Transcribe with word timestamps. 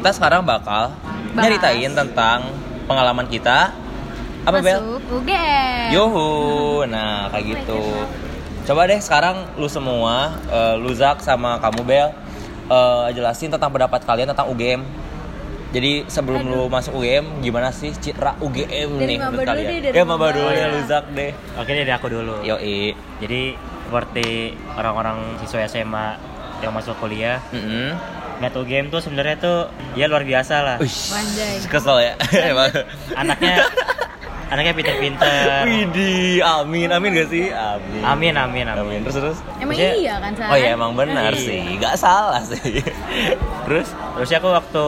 kita 0.00 0.16
sekarang 0.16 0.48
bakal 0.48 0.96
Bahas. 0.96 1.44
nyeritain 1.44 1.92
tentang 1.92 2.48
pengalaman 2.88 3.28
kita 3.28 3.76
apa 4.48 4.58
Bel? 4.64 4.80
Masuk 4.80 5.20
UGM. 5.20 5.92
Yohu, 5.92 6.32
nah 6.92 7.28
kayak 7.28 7.44
gitu. 7.52 7.84
Coba 8.64 8.88
deh 8.88 8.96
sekarang 8.96 9.44
lu 9.60 9.68
semua, 9.68 10.40
eh, 10.48 10.74
lu 10.80 10.88
Zak 10.96 11.20
sama 11.20 11.60
kamu 11.60 11.80
Bel, 11.84 12.08
eh, 12.72 13.06
jelasin 13.12 13.52
tentang 13.52 13.68
pendapat 13.68 14.00
kalian 14.08 14.32
tentang 14.32 14.48
UGM. 14.48 14.80
Jadi 15.70 16.08
sebelum 16.08 16.48
lu 16.48 16.66
masuk 16.66 16.96
UGM, 16.98 17.44
gimana 17.44 17.68
sih 17.70 17.92
citra 17.92 18.40
UGM 18.40 18.90
Dari 18.98 19.06
nih 19.06 19.18
menurut 19.20 19.36
dulu 19.38 19.50
kalian? 19.52 19.68
deh, 19.68 19.78
dari 19.84 19.94
ya 19.94 20.02
Maba 20.02 20.26
dulu 20.32 20.48
ya 20.50 20.66
lu 20.72 20.80
Zak 20.88 21.04
deh. 21.12 21.30
Oke 21.60 21.70
dari 21.76 21.92
aku 21.92 22.06
dulu. 22.08 22.40
Yoi. 22.42 22.96
Jadi 23.20 23.42
seperti 23.84 24.56
orang-orang 24.74 25.36
siswa 25.44 25.62
SMA 25.68 26.06
yang 26.64 26.72
masuk 26.72 26.96
kuliah, 26.98 27.38
Mm-mm. 27.52 27.94
Ngeliat 28.40 28.54
UGM 28.56 28.86
tuh 28.88 29.00
sebenarnya 29.00 29.36
tuh 29.36 29.58
ya 29.92 30.08
luar 30.08 30.24
biasa 30.24 30.54
lah. 30.58 30.76
Uish, 30.78 31.12
kesel 31.68 31.96
ya. 32.00 32.12
Emang. 32.50 32.72
Anaknya 33.12 33.68
anaknya 34.48 34.72
pinter-pinter. 34.74 35.62
Widih, 35.62 36.40
amin, 36.42 36.88
amin 36.90 37.10
gak 37.14 37.28
sih? 37.28 37.52
Amin. 37.52 38.00
Amin 38.02 38.34
amin 38.34 38.64
amin. 38.66 38.82
Amin. 38.82 39.00
Terus 39.04 39.16
terus. 39.16 39.38
Emang 39.56 39.70
Maksudnya- 39.70 39.94
iya 39.94 40.14
kan 40.18 40.32
San? 40.34 40.48
Oh 40.48 40.56
iya 40.56 40.68
emang 40.72 40.92
benar 40.94 41.30
Iya. 41.30 41.38
sih, 41.38 41.60
nggak 41.76 41.94
salah 41.94 42.42
sih. 42.42 42.80
Terus? 43.68 43.88
Terus 43.92 44.28
ya 44.28 44.40
aku 44.40 44.50
waktu 44.50 44.86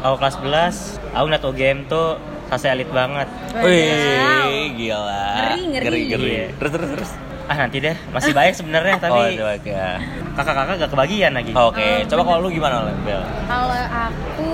aku 0.00 0.14
kelas 0.16 0.34
11, 0.38 0.74
aku 1.12 1.24
ngeliat 1.26 1.44
UGM 1.44 1.78
tuh 1.84 2.16
rasa 2.48 2.70
elit 2.70 2.88
banget. 2.88 3.28
Wih, 3.58 4.72
gila. 4.78 5.28
Ngeri, 5.58 5.62
ngeri. 5.68 6.00
ngeri. 6.08 6.30
Iya. 6.30 6.46
Terus 6.56 6.70
terus 6.70 6.88
terus. 6.94 7.10
Ah 7.44 7.56
nanti 7.58 7.78
deh, 7.78 7.96
masih 8.08 8.32
banyak 8.32 8.54
sebenarnya 8.54 8.94
oh, 8.98 9.02
tapi 9.02 9.20
coba 9.34 9.52
ya. 9.58 9.88
kakak-kakak 10.32 10.74
gak 10.78 10.90
kebagian 10.90 11.32
lagi. 11.32 11.52
Oke, 11.52 11.82
Oh, 12.00 12.08
coba 12.08 12.22
kalau 12.24 12.38
lu 12.42 12.50
gimana, 12.50 12.76
Bel? 13.02 13.22
Kalau 13.44 13.76
aku 13.90 14.52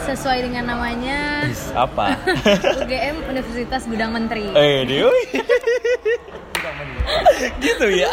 sesuai 0.00 0.38
dengan 0.42 0.64
namanya 0.66 1.44
Is, 1.44 1.70
Apa? 1.70 2.16
UGM 2.80 3.16
Universitas 3.26 3.84
Gudang 3.84 4.10
Menteri. 4.10 4.48
eh, 4.50 4.82
Dewi. 4.82 5.22
gitu 7.60 7.86
ya. 7.90 8.10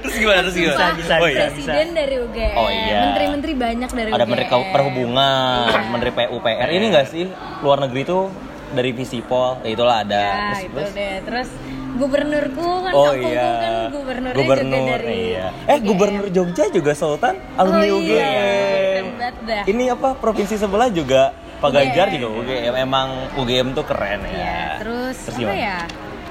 Terus 0.00 0.14
gimana 0.16 0.38
terus 0.42 0.56
gimana? 0.56 0.76
Sumpah, 0.76 0.92
bisa, 0.96 1.14
oh 1.16 1.28
iya. 1.28 1.48
Presiden 1.48 1.86
dari 1.92 2.16
UGM. 2.18 2.54
Oh, 2.54 2.68
iya. 2.68 3.00
Menteri-menteri 3.08 3.52
banyak 3.54 3.90
dari 3.90 4.08
Ada 4.08 4.16
UGM. 4.16 4.28
menteri 4.28 4.46
perhubungan, 4.70 5.64
Iya. 5.66 5.80
menteri 5.88 6.10
PUPR. 6.12 6.68
Ini 6.70 6.84
enggak 6.86 7.06
sih 7.08 7.24
luar 7.60 7.78
negeri 7.80 8.02
tuh 8.04 8.22
dari 8.70 8.90
Visipol, 8.92 9.58
ya 9.60 9.70
itulah 9.70 9.96
ada. 10.00 10.22
Ya, 10.22 10.34
terus, 10.46 10.60
itu 10.62 10.76
terus? 10.76 10.90
deh. 10.94 11.14
Terus 11.24 11.48
gubernurku 11.92 12.68
kan 12.80 12.92
Oh 12.92 13.10
kampungku 13.10 13.28
iya. 13.28 13.50
kan 13.56 13.72
gubernurnya 13.90 14.36
Gubernur, 14.36 14.78
juga 14.78 14.94
dari 14.96 15.18
iya. 15.28 15.46
Eh, 15.64 15.76
UGM. 15.76 15.86
gubernur 15.86 16.26
Jogja 16.28 16.64
juga 16.68 16.92
Sultan 16.92 17.34
alumni 17.54 17.86
Oh, 17.86 17.98
UGM. 17.98 19.04
iya. 19.40 19.62
Ini 19.64 19.84
apa 19.90 20.14
provinsi 20.14 20.54
sebelah 20.54 20.88
juga 20.88 21.30
Pak 21.58 21.70
Ganjar 21.70 22.06
UGM. 22.08 22.14
juga 22.14 22.26
UGM. 22.36 22.74
Emang 22.74 23.08
UGM 23.34 23.68
tuh 23.72 23.84
keren 23.84 24.20
ya. 24.22 24.30
Iya, 24.30 24.60
terus, 24.78 25.16
Terus 25.18 25.34
apa 25.34 25.40
gimana? 25.40 25.58
ya? 25.58 25.80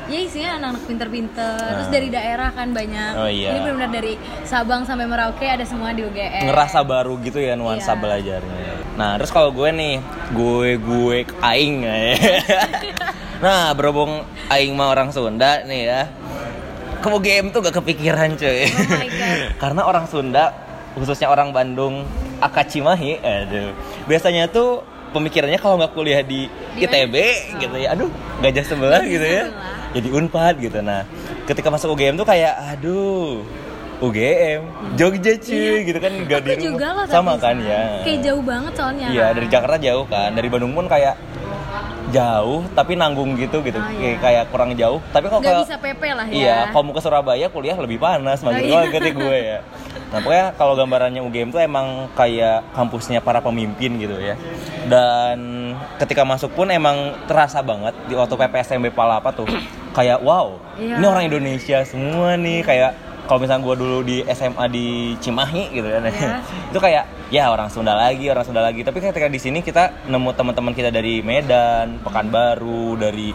Ya 0.09 0.19
isinya 0.19 0.49
anak-anak 0.57 0.83
pinter-pinter, 0.83 1.53
terus 1.69 1.85
Nah. 1.85 1.93
dari 1.93 2.09
daerah 2.09 2.49
kan 2.49 2.73
banyak. 2.73 3.11
Oh, 3.13 3.29
iya. 3.29 3.53
Ini 3.53 3.59
benar-benar 3.61 3.91
dari 3.93 4.13
Sabang 4.41 4.81
sampai 4.81 5.05
Merauke 5.05 5.45
ada 5.45 5.61
semua 5.61 5.93
di 5.93 6.01
UGM. 6.01 6.49
Ngerasa 6.49 6.81
baru 6.81 7.13
gitu 7.19 7.37
ya 7.37 7.53
nuansa 7.53 7.93
Iya. 7.93 8.01
belajarnya. 8.01 8.69
Nah, 8.97 9.21
terus 9.21 9.29
kalau 9.29 9.53
gue 9.53 9.69
nih, 9.69 10.01
gue 10.33 10.69
gue 10.77 11.17
aing. 11.43 11.85
nah, 13.39 13.71
berhubung 13.71 14.21
aing 14.47 14.73
mah 14.73 14.89
orang 14.89 15.09
Sunda 15.09 15.63
nih 15.63 15.81
ya. 15.85 16.01
Ke 16.99 17.07
UGM 17.07 17.49
tuh 17.49 17.59
gak 17.61 17.75
kepikiran 17.75 18.35
cuy. 18.35 18.67
Oh 18.67 18.83
my 18.89 19.07
God. 19.07 19.39
Karena 19.63 19.81
orang 19.83 20.05
Sunda, 20.05 20.51
khususnya 20.93 21.27
orang 21.27 21.49
Bandung, 21.49 22.03
Akacimahi, 22.39 23.19
aduh. 23.19 23.71
Biasanya 24.03 24.47
tuh 24.47 24.83
pemikirannya 25.09 25.57
kalau 25.57 25.75
nggak 25.75 25.91
kuliah 25.91 26.21
di 26.21 26.45
Di 26.75 26.85
ITB 26.85 27.15
mana? 27.15 27.57
gitu 27.57 27.75
ya, 27.75 27.87
aduh 27.91 28.09
gajah 28.39 28.61
sebelah 28.61 29.01
Gajah 29.01 29.09
gitu 29.09 29.25
ya, 29.25 29.43
sebelah. 29.43 29.75
jadi 29.91 30.07
unpad 30.13 30.55
gitu. 30.59 30.79
Nah, 30.79 31.01
ketika 31.43 31.67
masuk 31.67 31.97
UGM 31.97 32.13
tuh 32.13 32.23
kayak, 32.23 32.53
aduh, 32.69 33.41
UGM, 33.99 34.61
Jogja 34.95 35.33
cuy, 35.35 35.55
Iya. 35.55 35.75
gitu 35.83 35.99
kan 35.99 36.11
di 36.13 36.23
Aku 36.29 36.51
juga 36.61 36.87
rumah. 36.87 37.03
loh 37.03 37.05
sama 37.09 37.33
kan 37.35 37.55
ya. 37.59 37.99
Kayak 38.03 38.19
jauh 38.23 38.43
banget 38.43 38.73
soalnya. 38.75 39.07
Iya 39.09 39.25
dari 39.33 39.47
Jakarta 39.47 39.75
jauh 39.77 40.05
kan, 40.05 40.29
dari 40.31 40.47
Bandung 40.47 40.71
pun 40.71 40.85
kayak 40.85 41.15
jauh 42.09 42.65
tapi 42.73 42.93
nanggung 42.93 43.37
gitu 43.37 43.61
gitu, 43.61 43.77
Oh, 43.77 43.85
kayak 43.85 44.01
iya. 44.01 44.17
kayak 44.17 44.43
kurang 44.49 44.73
jauh. 44.73 44.97
Tapi 45.09 45.29
kalau 45.29 45.41
Nggak 45.41 45.61
bisa 45.63 45.77
PP 45.77 46.01
lah 46.09 46.25
ya. 46.25 46.33
Iya, 46.33 46.57
kalau 46.69 46.83
mau 46.83 46.93
ke 46.93 47.01
Surabaya 47.01 47.45
kuliah 47.47 47.77
lebih 47.77 47.97
panas, 47.97 48.41
mager 48.41 48.65
Oh, 48.65 48.65
iya. 48.65 48.77
banget 48.89 49.01
ya 49.01 49.11
gue 49.13 49.37
ya. 49.37 49.59
Nah 50.09 50.19
pokoknya 50.19 50.47
kalau 50.57 50.73
gambarannya 50.73 51.21
UGM 51.21 51.49
tuh 51.49 51.61
emang 51.61 52.09
kayak 52.13 52.65
kampusnya 52.73 53.21
para 53.21 53.39
pemimpin 53.39 53.93
gitu 53.95 54.17
ya. 54.17 54.33
Dan 54.89 55.37
ketika 55.97 56.25
masuk 56.25 56.53
pun 56.53 56.67
emang 56.67 57.13
terasa 57.25 57.61
banget 57.61 57.93
di 58.05 58.17
waktu 58.17 58.33
PPSMB 58.33 58.89
Palapa 58.89 59.29
tuh 59.29 59.45
kayak 59.91 60.17
wow, 60.19 60.57
Iya. 60.77 60.97
ini 60.97 61.05
orang 61.05 61.23
Indonesia 61.25 61.77
semua 61.83 62.33
nih 62.33 62.61
kayak 62.63 62.91
kalau 63.29 63.45
misalnya 63.45 63.61
gue 63.61 63.75
dulu 63.77 63.97
di 64.01 64.17
SMA 64.33 64.65
di 64.73 65.13
Cimahi 65.21 65.69
gitu 65.69 65.85
kan 65.85 66.01
Iya. 66.09 66.41
itu 66.73 66.79
kayak 66.81 67.03
ya 67.29 67.53
orang 67.53 67.69
Sunda 67.69 67.93
lagi 67.93 68.25
orang 68.25 68.41
Sunda 68.41 68.65
lagi 68.65 68.81
tapi 68.81 68.97
ketika 68.97 69.29
di 69.29 69.37
sini 69.37 69.61
kita 69.61 70.09
nemu 70.09 70.33
teman-teman 70.33 70.73
kita 70.73 70.89
dari 70.89 71.21
Medan 71.21 72.01
Pekanbaru 72.01 72.97
dari 72.97 73.29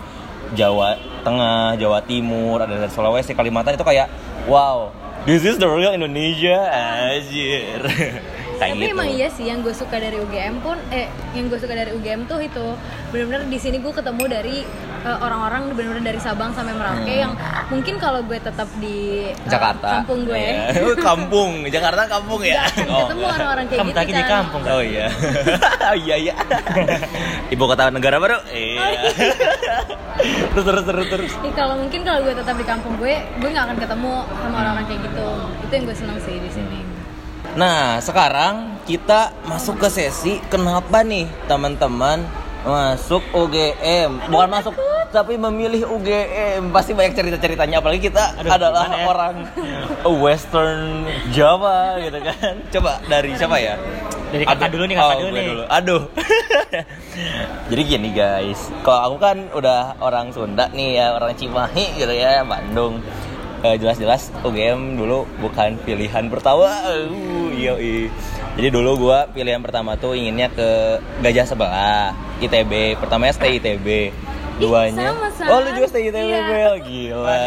Jawa 0.59 0.99
Tengah 1.23 1.79
Jawa 1.79 2.03
Timur 2.03 2.59
ada 2.59 2.75
dari 2.75 2.91
Sulawesi 2.91 3.39
Kalimantan 3.39 3.79
itu 3.79 3.87
kayak 3.87 4.11
wow 4.51 4.91
this 5.31 5.47
is 5.47 5.63
the 5.63 5.71
real 5.71 5.95
Indonesia 5.95 6.59
anjir 6.75 7.79
kayak 8.55 8.73
Tapi 8.73 8.81
gitu 8.81 8.93
emang 8.93 9.09
iya 9.11 9.29
sih 9.29 9.45
yang 9.45 9.61
gue 9.61 9.71
suka 9.71 9.97
dari 9.97 10.17
UGM 10.17 10.55
pun 10.59 10.79
eh 10.89 11.07
yang 11.33 11.47
gue 11.47 11.57
suka 11.57 11.73
dari 11.73 11.91
UGM 11.91 12.25
tuh 12.25 12.39
itu 12.39 12.67
benar-benar 13.09 13.43
di 13.45 13.57
sini 13.57 13.77
gue 13.77 13.91
ketemu 13.91 14.25
dari 14.27 14.57
eh, 15.01 15.19
orang-orang 15.19 15.73
benar-benar 15.73 16.05
dari 16.07 16.19
Sabang 16.19 16.51
sampai 16.51 16.73
Merauke 16.73 17.03
Hmm. 17.05 17.21
yang 17.21 17.33
mungkin 17.69 17.95
kalau 17.97 18.21
gue 18.21 18.37
tetap 18.37 18.67
di 18.75 18.99
eh, 19.27 19.37
Jakarta 19.45 20.01
kampung 20.01 20.25
gue 20.25 20.37
Iya. 20.37 20.81
Oh, 20.81 20.97
kampung 20.97 21.51
Jakarta 21.67 22.03
kampung 22.07 22.41
ya 22.41 22.63
akan 22.63 22.85
ketemu 22.85 22.95
enggak. 23.19 23.35
orang-orang 23.35 23.65
kayak 23.65 23.79
Kamu 23.79 23.89
gitu 23.89 23.99
lagi 23.99 24.13
di 24.13 24.23
kan. 24.23 24.31
kampung 24.33 24.63
kan? 24.63 24.71
Oh 24.71 24.83
iya. 24.83 25.07
oh 25.91 25.97
iya 25.97 26.17
iya. 26.19 26.35
Ibu 27.55 27.65
kota 27.65 27.91
negara 27.91 28.17
baru. 28.17 28.39
Iya. 28.49 28.89
terus 30.51 30.65
terus 30.65 30.85
terus 30.85 31.07
terus. 31.09 31.33
Ih, 31.39 31.53
kalau 31.53 31.75
mungkin 31.77 32.01
kalau 32.01 32.23
gue 32.23 32.33
tetap 32.33 32.55
di 32.55 32.65
kampung 32.65 32.95
gue, 32.97 33.13
gue 33.19 33.49
nggak 33.49 33.65
akan 33.67 33.79
ketemu 33.79 34.13
sama 34.33 34.57
orang-orang 34.57 34.87
kayak 34.87 35.01
gitu. 35.03 35.29
Itu 35.61 35.73
yang 35.73 35.85
gue 35.85 35.97
seneng 35.97 36.19
sih 36.21 36.37
di 36.37 36.51
sini. 36.51 36.81
Nah, 37.55 38.03
sekarang 38.03 38.83
kita 38.83 39.31
masuk 39.47 39.79
ke 39.79 39.89
sesi 39.89 40.43
kenapa 40.45 41.01
nih 41.01 41.31
teman-teman 41.47 42.27
masuk 42.65 43.23
UGM. 43.31 44.27
Bukan 44.27 44.49
masuk 44.51 44.75
tapi 45.09 45.39
memilih 45.39 45.87
UGM. 45.87 46.75
Pasti 46.75 46.91
banyak 46.91 47.15
cerita-ceritanya 47.15 47.79
apalagi 47.79 48.03
kita 48.03 48.35
Aduh, 48.35 48.51
adalah 48.51 48.91
ya? 48.91 49.07
orang 49.07 49.35
Western 50.25 51.07
Jawa 51.31 52.03
gitu 52.03 52.19
kan. 52.19 52.55
Coba 52.73 52.99
dari 53.07 53.31
siapa 53.39 53.63
ya? 53.63 53.79
Dari 54.35 54.43
kakak 54.43 54.75
dulu 54.75 54.85
nih, 54.85 54.97
kakak 54.99 55.15
Oh, 55.15 55.23
dulu 55.23 55.31
nih. 55.31 55.47
dulu. 55.47 55.63
Aduh. 55.71 56.03
Jadi 57.71 57.83
gini 57.87 58.11
guys, 58.11 58.67
kalau 58.83 59.15
aku 59.15 59.17
kan 59.23 59.47
udah 59.55 59.95
orang 60.03 60.35
Sunda 60.35 60.67
nih 60.75 60.99
ya, 60.99 61.15
orang 61.15 61.39
Cimahi 61.39 61.95
gitu 61.95 62.11
ya, 62.11 62.43
Bandung. 62.43 62.99
Eh, 63.65 63.81
jelas-jelas 63.81 64.29
UGM 64.45 65.01
dulu 65.01 65.25
bukan 65.41 65.81
pilihan 65.89 66.29
pertama. 66.29 66.85
Uh, 66.85 67.49
yoi. 67.57 68.13
Jadi 68.61 68.69
dulu 68.69 69.09
gua 69.09 69.25
pilihan 69.33 69.65
pertama 69.65 69.97
tuh 69.97 70.13
inginnya 70.13 70.53
ke 70.53 71.01
Gajah 71.25 71.49
Sebelah, 71.49 72.13
ITB. 72.45 73.01
Pertamanya 73.01 73.33
stay 73.33 73.57
ITB. 73.57 74.13
Duanya. 74.61 75.17
sama, 75.17 75.33
San. 75.33 75.49
oh, 75.49 75.65
lu 75.65 75.73
juga 75.81 75.89
stay 75.89 76.13
ITB, 76.13 76.29
Iya. 76.29 76.41
Bel. 76.45 76.75
Gila. 76.85 77.41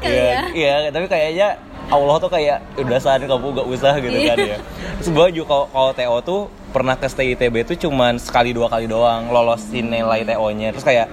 Kali 0.00 0.16
iya. 0.16 0.32
ya. 0.32 0.40
Iya, 0.48 0.74
tapi 0.96 1.06
kayaknya 1.12 1.48
Allah 1.92 2.16
tuh 2.24 2.30
kayak 2.32 2.58
udah 2.80 2.98
saat 2.98 3.20
kamu 3.20 3.52
gak 3.52 3.68
usah 3.68 3.92
gitu 4.00 4.16
Iya. 4.16 4.32
kan 4.32 4.36
ya. 4.40 4.58
Terus 4.96 5.08
gue 5.12 5.26
juga 5.44 5.68
kalau, 5.68 5.92
TO 5.92 6.16
tuh 6.24 6.40
pernah 6.72 6.96
ke 6.96 7.04
stay 7.04 7.36
ITB 7.36 7.68
tuh 7.68 7.76
cuman 7.76 8.16
sekali 8.16 8.56
dua 8.56 8.72
kali 8.72 8.88
doang 8.88 9.28
lolosin 9.28 9.92
nilai 9.92 10.24
TO-nya. 10.24 10.72
Terus 10.72 10.88
kayak 10.88 11.12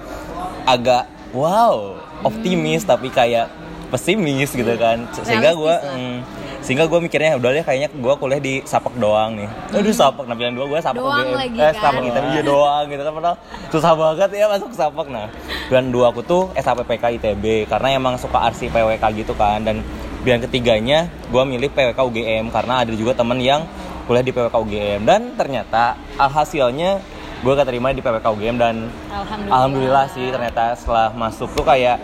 agak 0.64 1.04
wow, 1.36 2.00
optimis 2.24 2.88
tapi 2.88 3.12
kayak 3.12 3.65
pesimis 3.96 4.52
gitu 4.52 4.74
kan. 4.76 5.08
Sehingga 5.16 5.56
gue 5.56 5.76
mm, 5.80 6.18
sehingga 6.66 6.90
gue 6.90 6.98
mikirnya 6.98 7.38
udah 7.38 7.50
deh 7.54 7.62
kayaknya 7.62 7.94
gue 7.94 8.14
kuliah 8.18 8.42
di 8.42 8.60
Sapak 8.66 8.98
doang 9.00 9.38
nih. 9.38 9.50
Aduh 9.72 9.94
Sapak, 9.94 10.26
nah 10.26 10.34
pilihan 10.34 10.58
dua 10.58 10.66
gue 10.66 10.80
Sapak 10.82 10.98
Doang 10.98 11.30
UGM. 11.30 11.38
lagi 11.38 11.58
eh, 11.62 11.72
kan. 11.72 11.82
Sapak 11.82 12.02
ITB 12.10 12.26
iya 12.34 12.42
doang 12.42 12.86
gitu 12.90 13.02
kan 13.06 13.14
padahal 13.14 13.38
susah 13.70 13.92
banget 13.94 14.30
ya 14.34 14.46
masuk 14.50 14.70
Sapak 14.74 15.08
nah. 15.08 15.30
Pilihan 15.70 15.88
dua 15.94 16.10
aku 16.10 16.26
tuh 16.26 16.50
SAPPK 16.58 17.22
ITB 17.22 17.70
karena 17.70 17.88
emang 17.96 18.18
suka 18.18 18.50
arsi 18.50 18.68
PWK 18.74 19.04
gitu 19.14 19.38
kan 19.38 19.62
dan 19.62 19.86
pilihan 20.26 20.42
ketiganya 20.42 21.00
gue 21.30 21.44
milih 21.46 21.70
PWK 21.70 22.02
UGM 22.02 22.46
karena 22.50 22.82
ada 22.82 22.90
juga 22.98 23.14
temen 23.14 23.38
yang 23.38 23.62
kuliah 24.10 24.26
di 24.26 24.34
PWK 24.34 24.56
UGM 24.58 25.02
dan 25.06 25.38
ternyata 25.38 25.94
alhasilnya 26.18 26.98
gue 27.46 27.54
keterima 27.54 27.94
di 27.94 28.02
PWK 28.02 28.26
UGM 28.26 28.58
dan 28.58 28.90
Alhamdulillah. 29.14 29.54
alhamdulillah 29.54 30.06
sih 30.10 30.26
ternyata 30.34 30.74
setelah 30.74 31.14
masuk 31.14 31.54
tuh 31.54 31.62
kayak 31.62 32.02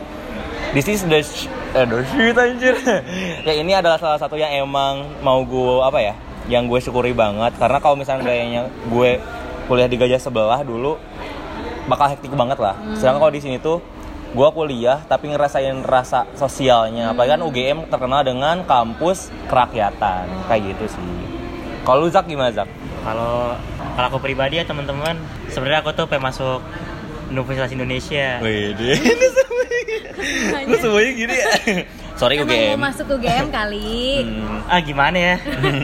this 0.78 0.86
is 0.86 1.02
the 1.10 1.26
eh, 1.76 1.86
the 1.88 2.00
shit 2.12 2.38
anjir 2.38 2.76
ya 3.48 3.54
ini 3.56 3.72
adalah 3.76 3.98
salah 3.98 4.20
satu 4.20 4.36
yang 4.36 4.52
emang 4.52 5.08
mau 5.24 5.42
gue 5.44 5.84
apa 5.84 6.00
ya 6.02 6.14
yang 6.50 6.66
gue 6.66 6.80
syukuri 6.82 7.14
banget 7.14 7.54
karena 7.56 7.78
kalau 7.78 7.96
misalnya 7.96 8.26
gayanya 8.26 8.62
gue 8.90 9.22
kuliah 9.72 9.88
di 9.88 9.96
Gajah 9.96 10.20
Sebelah 10.20 10.62
dulu 10.68 11.00
bakal 11.88 12.14
hektik 12.14 12.34
banget 12.34 12.60
lah. 12.62 12.76
Sedangkan 12.98 13.20
kalau 13.24 13.34
di 13.34 13.42
sini 13.42 13.58
tuh 13.58 13.80
gue 14.32 14.50
kuliah 14.56 15.00
tapi 15.08 15.32
ngerasain 15.32 15.84
rasa 15.86 16.28
sosialnya. 16.36 17.16
Apalagi 17.16 17.40
kan 17.40 17.42
UGM 17.44 17.78
terkenal 17.88 18.22
dengan 18.28 18.64
kampus 18.68 19.32
kerakyatan 19.48 20.28
kayak 20.52 20.76
gitu 20.76 20.86
sih. 21.00 21.12
Kalau 21.88 22.06
lu 22.06 22.10
Zak 22.14 22.30
gimana 22.30 22.54
Zak? 22.54 22.70
Kalau 23.02 23.58
kalau 23.98 24.08
aku 24.08 24.20
pribadi 24.22 24.62
ya 24.62 24.66
teman-teman, 24.68 25.18
sebenarnya 25.50 25.82
aku 25.82 25.92
tuh 25.92 26.06
pengen 26.06 26.30
masuk 26.30 26.62
Universitas 27.32 27.72
Indonesia. 27.72 28.44
Wih, 28.44 28.76
ini 28.78 29.28
semuanya, 29.32 30.68
lu 30.68 30.76
semuanya 30.78 31.12
gini 31.16 31.36
ya. 31.36 31.52
Sorry 32.20 32.38
Emang 32.38 32.54
UGM. 32.54 32.78
mau 32.78 32.92
masuk 32.92 33.18
UGM 33.18 33.50
kali. 33.50 34.22
Hmm. 34.22 34.70
Ah 34.70 34.78
gimana 34.78 35.18
ya? 35.18 35.36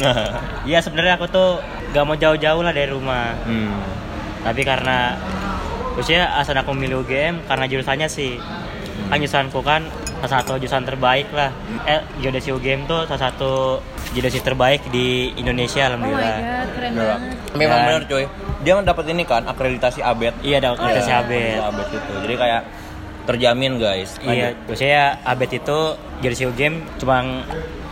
Iya 0.69 0.79
sebenarnya 0.85 1.17
aku 1.17 1.25
tuh 1.31 1.57
gak 1.95 2.03
mau 2.05 2.13
jauh-jauh 2.13 2.61
lah 2.61 2.69
dari 2.75 2.93
rumah. 2.93 3.33
Hmm. 3.41 3.73
Tapi 4.45 4.61
karena 4.61 5.17
usia 5.97 6.29
asal 6.37 6.53
aku 6.53 6.77
milih 6.77 7.01
UGM 7.01 7.49
karena 7.49 7.65
jurusannya 7.65 8.05
sih 8.05 8.37
kan 9.09 9.17
jurusanku 9.17 9.65
kan 9.65 9.81
salah 10.21 10.43
satu 10.45 10.61
jurusan 10.61 10.85
terbaik 10.85 11.31
lah. 11.33 11.49
Eh 11.89 12.05
geodesi 12.21 12.53
UGM 12.53 12.85
tuh 12.85 13.09
salah 13.09 13.31
satu 13.33 13.81
geodesi 14.09 14.39
terbaik 14.39 14.81
di 14.87 15.05
Indonesia 15.33 15.83
Oh 15.83 15.87
my 15.87 15.89
alhamdulillah. 15.89 16.37
god, 16.37 16.67
keren 16.71 16.91
banget. 16.93 17.19
Memang 17.53 17.77
Dan- 17.77 17.87
bener 17.87 18.03
coy. 18.05 18.23
Dia 18.57 18.73
mendapat 18.73 19.03
ini 19.07 19.23
kan 19.23 19.43
akreditasi 19.43 19.99
ABET. 20.01 20.33
Iya 20.41 20.57
dapat 20.59 20.75
Oh, 20.75 20.81
akreditasi 20.81 21.09
iya. 21.09 21.21
ABET. 21.21 21.57
ABET 21.63 21.87
itu. 21.93 22.13
Jadi 22.21 22.35
kayak 22.35 22.61
terjamin 23.25 23.73
guys. 23.77 24.09
Iya, 24.19 24.55
maksudnya 24.63 24.93
ya 24.93 25.05
ABET 25.25 25.51
itu 25.53 25.77
geodesi 26.17 26.43
UGM 26.43 26.73
cuma 26.97 27.43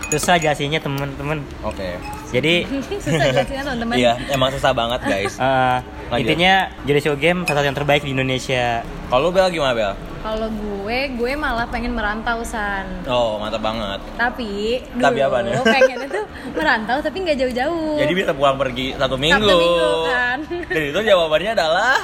susah 0.05 0.35
jelasinnya 0.37 0.79
temen-temen. 0.79 1.43
Oke. 1.61 1.99
Jadi 2.31 2.63
Susah 3.03 3.25
jelasinnya 3.25 3.63
teman-teman. 3.65 3.95
Iya, 3.95 4.11
emang 4.29 4.49
susah 4.49 4.71
banget 4.71 5.01
guys. 5.03 5.33
eh, 5.41 5.77
Lanjut. 6.07 6.23
intinya 6.25 6.53
geodesi 6.83 7.07
UGM 7.09 7.43
salah 7.43 7.59
satu 7.59 7.67
yang 7.67 7.77
terbaik 7.77 8.01
di 8.01 8.11
Indonesia. 8.11 8.81
Kalau 9.05 9.27
lu 9.27 9.31
Bel 9.31 9.49
gimana 9.49 9.73
Bel? 9.73 9.93
Kalau 10.25 10.49
gue, 10.49 10.99
gue 11.13 11.31
malah 11.37 11.69
pengen 11.69 11.93
merantau 11.93 12.41
san. 12.41 12.81
Oh, 13.05 13.37
mantap 13.37 13.61
banget. 13.61 14.01
Tapi 14.17 14.81
dulu 14.91 15.05
Tapi 15.05 15.19
apa 15.21 15.37
nih? 15.39 15.53
pengennya 15.77 16.07
tuh 16.09 16.25
merantau 16.51 16.97
tapi 16.97 17.17
nggak 17.21 17.37
jauh-jauh. 17.37 17.93
Jadi 17.95 18.13
bisa 18.15 18.33
pulang 18.33 18.57
pergi 18.57 18.97
satu 18.97 19.15
minggu. 19.15 19.45
minggu, 19.45 19.89
kan. 20.03 20.37
Dan 20.73 20.83
itu 20.89 20.99
jawabannya 21.05 21.51
adalah 21.53 22.01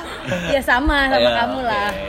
ya 0.54 0.62
sama 0.62 1.10
sama 1.10 1.18
Ya, 1.20 1.32
kamu 1.36 1.60
lah. 1.64 1.90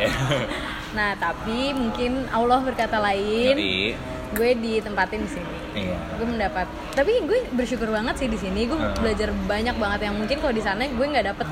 Nah 0.92 1.16
tapi 1.16 1.72
mungkin 1.72 2.28
Allah 2.28 2.60
berkata 2.60 3.00
lain, 3.00 3.56
Jadi, 3.56 3.96
gue 4.30 4.50
ditempatin 4.54 5.24
di 5.24 5.30
sini. 5.30 5.54
iya. 5.72 5.96
Gue 6.20 6.28
mendapat. 6.28 6.68
Tapi 6.92 7.24
gue 7.24 7.48
bersyukur 7.50 7.88
banget 7.88 8.20
sih 8.20 8.28
di 8.28 8.36
sini. 8.36 8.68
Gue 8.68 8.76
Hmm. 8.76 8.92
belajar 9.00 9.32
banyak 9.48 9.72
banget 9.72 10.00
yang 10.04 10.20
mungkin 10.20 10.36
kalau 10.36 10.52
di 10.52 10.60
sana 10.60 10.84
gue 10.84 11.00
nggak 11.02 11.32
dapet. 11.32 11.48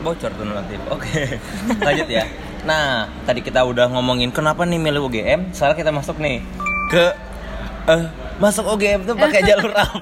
Bocor 0.00 0.30
tuh 0.30 0.44
nanti. 0.44 0.74
Oke. 0.88 1.36
Lanjut 1.86 2.08
ya. 2.08 2.24
Nah, 2.60 3.08
tadi 3.24 3.40
kita 3.40 3.60
udah 3.62 3.88
ngomongin 3.88 4.28
kenapa 4.30 4.64
nih 4.64 4.76
milih 4.76 5.06
UGM. 5.06 5.52
Sekarang 5.52 5.76
kita 5.76 5.90
masuk 5.90 6.16
nih 6.16 6.40
ke 6.88 7.04
eh 7.86 8.02
masuk 8.36 8.64
UGM 8.68 9.04
tuh 9.04 9.14
pakai 9.14 9.40
jalur 9.48 9.72
apa? 9.72 10.00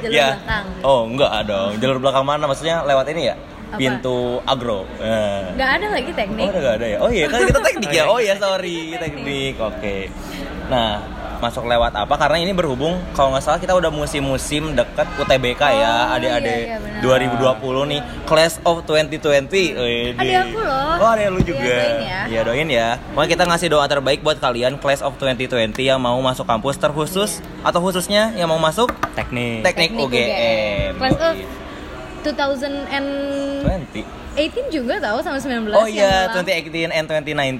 Jalur 0.00 0.14
Ya. 0.14 0.38
belakang. 0.38 0.64
Oh, 0.82 1.06
enggak 1.06 1.30
dong. 1.44 1.72
Jalur 1.78 1.98
belakang 1.98 2.24
mana? 2.24 2.44
Maksudnya 2.44 2.82
lewat 2.82 3.06
ini 3.10 3.30
ya? 3.30 3.34
Apa? 3.34 3.78
Pintu 3.80 4.18
agro. 4.46 4.86
Nah. 4.98 5.50
Nggak 5.54 5.70
ada 5.74 5.86
lagi 5.90 6.10
teknik. 6.14 6.46
Oh, 6.46 6.52
udah 6.54 6.62
gak 6.62 6.76
ada 6.78 6.86
ya? 6.86 6.98
Oh 7.02 7.10
iya, 7.10 7.24
kan 7.26 7.38
kita 7.42 7.60
teknik 7.60 7.90
ya? 7.90 8.04
Oh 8.12 8.18
iya, 8.18 8.34
sorry, 8.38 8.94
teknik. 8.94 9.54
Oke. 9.58 9.96
Nah, 10.70 11.02
masuk 11.44 11.68
lewat 11.68 11.92
apa? 11.92 12.14
Karena 12.16 12.40
ini 12.40 12.56
berhubung, 12.56 12.96
kalau 13.12 13.36
nggak 13.36 13.44
salah 13.44 13.60
kita 13.60 13.76
udah 13.76 13.92
musim-musim 13.92 14.72
deket 14.72 15.04
UTBK 15.20 15.60
ya, 15.60 15.92
Oh, 16.08 16.14
adik-adik 16.16 16.48
iya, 16.64 16.80
iya, 16.80 17.00
benar. 17.04 17.60
2020 17.60 17.90
nih, 17.92 18.00
Class 18.24 18.56
of 18.64 18.80
2020. 18.88 19.76
Wih, 19.76 20.16
Adik 20.16 20.34
aku 20.48 20.60
loh. 20.64 21.02
Oh, 21.04 21.10
ada 21.12 21.28
lu 21.28 21.40
juga. 21.44 21.60
Iya, 21.60 21.76
doain 21.76 22.00
ya. 22.00 22.20
Iya, 22.24 22.40
doain 22.48 22.68
ya. 22.72 22.88
Makanya 23.12 23.30
kita 23.36 23.44
ngasih 23.44 23.68
doa 23.68 23.84
terbaik 23.84 24.20
buat 24.24 24.40
kalian 24.40 24.80
Class 24.80 25.04
of 25.04 25.12
2020 25.20 25.76
yang 25.84 26.00
mau 26.00 26.16
masuk 26.24 26.48
kampus 26.48 26.80
terkhusus 26.80 27.44
atau 27.60 27.78
khususnya 27.84 28.32
yang 28.34 28.48
mau 28.48 28.58
masuk 28.58 28.88
Teknik. 29.12 29.60
teknik, 29.62 29.90
UGM. 29.94 30.96
Class 30.96 31.18
of 31.20 31.36
Yoi. 31.36 31.64
2018 32.24 34.00
20. 34.34 34.72
juga 34.72 34.96
tahu 34.96 35.20
sama 35.20 35.36
19 35.36 35.76
Oh 35.76 35.84
iya, 35.84 36.32
malah. 36.32 36.40
2018 36.40 36.88
and 36.90 37.06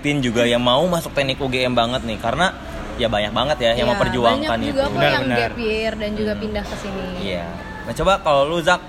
2019 0.01 0.25
juga 0.25 0.43
yang 0.49 0.65
mau 0.65 0.81
masuk 0.89 1.13
teknik 1.13 1.37
UGM 1.37 1.77
banget 1.77 2.01
nih 2.09 2.17
karena 2.17 2.57
ya 2.95 3.09
banyak 3.09 3.31
banget 3.31 3.59
ya 3.59 3.71
yang 3.75 3.79
Iya, 3.81 3.93
memperjuangkan 3.93 4.51
banyak 4.51 4.63
itu. 4.63 4.71
juga 4.71 4.83
kok 4.83 4.95
Benar, 4.95 5.11
yang 5.11 5.25
benar. 5.25 5.39
gap 5.41 5.55
year 5.59 5.93
dan 5.95 6.11
juga 6.13 6.33
pindah 6.35 6.65
ke 6.65 6.77
sini. 6.77 7.07
Iya. 7.21 7.47
Nah 7.85 7.93
coba 7.93 8.13
kalau 8.19 8.43
lu 8.47 8.59
Zak 8.59 8.81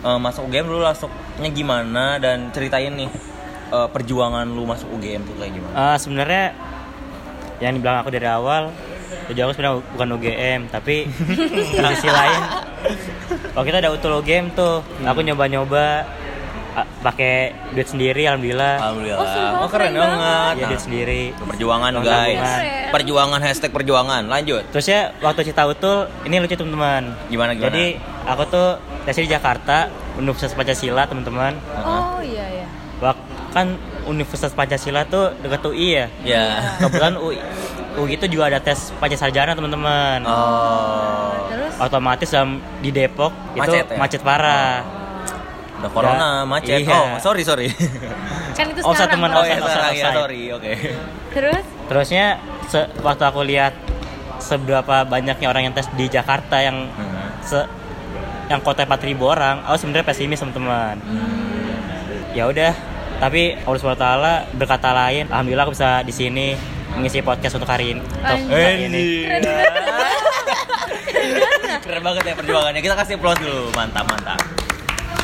eh, 0.00 0.18
masuk 0.18 0.42
UGM 0.46 0.66
dulu 0.66 0.80
masuknya 0.80 1.50
gimana 1.50 2.04
dan 2.16 2.50
ceritain 2.50 2.92
nih 2.92 3.10
eh, 3.68 3.88
perjuangan 3.88 4.46
lu 4.46 4.62
masuk 4.64 4.88
UGM 4.90 5.22
tuh 5.24 5.34
kayak 5.36 5.52
gimana? 5.52 5.74
Eh, 5.74 5.96
sebenarnya 5.98 6.44
yang 7.58 7.74
dibilang 7.74 7.98
aku 7.98 8.08
dari 8.08 8.24
awal 8.24 8.70
tujuan 9.26 9.44
aku 9.44 9.54
sebenarnya 9.54 9.76
bukan 9.90 10.08
UGM 10.14 10.60
tapi 10.68 10.96
di 11.74 11.84
sisi 11.90 12.08
lain 12.08 12.42
kalau 13.50 13.64
kita 13.64 13.78
ada 13.78 13.90
utul 13.90 14.14
UGM 14.16 14.52
tuh 14.52 14.80
aku 15.00 15.20
nyoba-nyoba 15.20 16.06
pakai 17.00 17.34
duit 17.70 17.86
sendiri 17.86 18.22
alhamdulillah 18.24 18.74
Alhamdulillah. 18.78 19.16
Oh, 19.16 19.26
sumpah, 19.26 19.58
Oh, 19.58 19.68
keren 19.68 19.90
keren 19.90 19.96
banget. 19.96 20.52
ya 20.52 20.58
Nah, 20.58 20.68
duit 20.68 20.82
sendiri 20.82 21.20
perjuangan 21.32 21.90
Perjuangan. 21.92 22.24
guys. 22.24 22.38
Keren. 22.38 22.86
Perjuangan 22.88 23.40
hashtag 23.40 23.70
perjuangan. 23.70 24.22
Lanjut. 24.24 24.62
terus 24.68 24.86
ya 24.86 25.00
waktu 25.18 25.40
cita 25.44 25.62
utul 25.64 25.96
ini 26.22 26.38
lucu 26.38 26.52
teman-teman 26.52 27.02
Gimana, 27.26 27.52
gimana? 27.52 27.64
jadi 27.64 27.84
aku 28.24 28.42
tuh 28.46 28.68
tesnya 29.02 29.24
di 29.24 29.30
Jakarta 29.30 29.76
Universitas 30.14 30.52
Pancasila 30.52 31.02
teman-teman 31.04 31.52
Oh 31.78 32.18
iya 32.18 32.44
iya. 32.54 32.66
Wak- 32.98 33.26
kan 33.48 33.74
Universitas 34.04 34.50
Pancasila 34.50 35.04
tuh 35.04 35.32
dekat 35.38 35.62
UI 35.62 35.88
ya 35.94 36.06
Ya. 36.22 36.44
kebetulan 36.78 37.14
UI 37.16 37.36
UI 37.96 38.10
itu 38.12 38.26
juga 38.28 38.46
ada 38.46 38.58
tes 38.58 38.92
Pancasarjana 38.94 39.52
teman-teman 39.52 40.20
Oh. 40.22 41.32
Terus 41.46 41.72
otomatis 41.78 42.28
dalam 42.28 42.50
di 42.78 42.90
Depok 42.90 43.32
itu 43.52 43.62
Macet 43.62 43.86
ya? 43.86 43.96
macet 43.96 44.20
parah. 44.20 44.84
Udah 45.78 45.90
corona, 45.90 46.28
Ya, 46.36 46.44
macet. 46.44 46.78
iya. 46.82 46.90
Oh, 46.90 47.16
sorry 47.18 47.42
sorry. 47.42 47.70
kan 48.58 48.66
itu 48.66 48.80
Oh, 48.80 48.90
sekarang. 48.90 49.14
teman, 49.14 49.30
oh 49.30 49.42
ya 49.42 49.56
sekarang 49.56 49.94
ya, 49.94 50.06
sorry. 50.12 50.42
Oke. 50.50 50.72
Terus 51.30 51.64
Terusnya 51.86 52.24
se- 52.66 52.90
waktu 52.98 53.22
aku 53.22 53.40
lihat 53.42 53.72
seberapa 54.38 55.02
banyaknya 55.04 55.46
orang 55.46 55.62
yang 55.64 55.74
tes 55.74 55.86
di 55.92 56.06
Jakarta 56.06 56.58
yang 56.58 56.90
Hmm. 56.90 57.30
se 57.40 57.58
yang 58.48 58.58
kota 58.58 58.82
4000 58.82 59.22
orang, 59.22 59.60
aku 59.62 59.76
sebenarnya 59.78 60.06
pesimis 60.06 60.38
teman-teman. 60.38 60.96
Ya 62.32 62.44
udah, 62.44 62.72
tapi 63.18 63.56
Allah 63.58 63.78
SWT 63.78 64.06
berkata 64.52 64.88
lain, 64.90 65.28
alhamdulillah 65.28 65.64
aku 65.64 65.72
bisa 65.72 66.00
di 66.00 66.10
sini 66.10 66.46
mengisi 66.90 67.20
podcast 67.20 67.54
untuk 67.54 67.68
hari 67.68 67.92
ini. 67.92 68.00
Untuk 68.00 68.48
saat 68.48 68.80
ini. 68.80 69.04
Keren 69.28 69.42
Keren 71.78 72.02
banget 72.02 72.22
ya 72.24 72.34
perjuangannya. 72.34 72.80
Kita 72.80 72.94
kasih 72.96 73.14
applause 73.16 73.40
dulu. 73.40 73.68
Mantap, 73.72 74.04
mantap. 74.06 74.40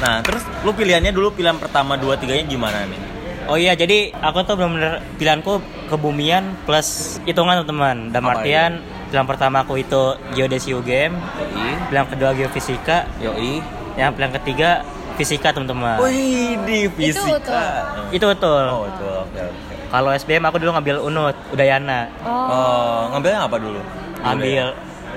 Nah, 0.04 0.20
terus 0.20 0.44
lu 0.60 0.76
pilihannya 0.76 1.16
dulu 1.16 1.32
pilihan 1.32 1.56
pertama 1.56 1.96
dua 1.96 2.20
tiganya 2.20 2.44
gimana 2.44 2.84
nih? 2.84 3.00
Oh 3.48 3.56
iya, 3.56 3.72
jadi 3.72 4.12
aku 4.12 4.44
tuh 4.44 4.60
benar-benar 4.60 5.00
pilihanku 5.16 5.64
kebumian 5.88 6.52
plus 6.68 7.16
hitungan 7.24 7.64
teman-teman. 7.64 8.12
Dalam 8.12 8.24
Apa 8.28 8.32
artian 8.40 8.84
pilihan 9.08 9.24
pertama 9.24 9.64
aku 9.64 9.80
itu 9.80 10.02
geodesi 10.36 10.76
UGM, 10.76 11.12
Yoi. 11.16 11.68
pilihan 11.88 12.06
kedua 12.12 12.30
geofisika, 12.36 13.08
Yoi. 13.16 13.64
yang 13.96 14.12
pilihan 14.12 14.32
ketiga 14.40 14.84
fisika 15.16 15.56
teman-teman. 15.56 15.96
Wih, 16.04 16.56
di 16.68 16.84
Itu 16.84 17.24
fisika. 17.24 17.40
tuh. 17.40 18.12
Itu 18.12 18.24
betul. 18.28 18.64
Oh, 18.68 18.84
itu 18.84 19.06
oke 19.08 19.40
oke. 19.40 19.74
Kalau 19.88 20.10
SBM 20.12 20.44
aku 20.44 20.56
dulu 20.60 20.70
ngambil 20.76 20.96
Unut, 21.00 21.36
Udayana. 21.48 22.12
Oh. 22.24 22.28
Oh, 22.28 23.00
ngambilnya 23.14 23.40
apa 23.48 23.56
dulu? 23.56 23.80
Ambil 24.20 24.72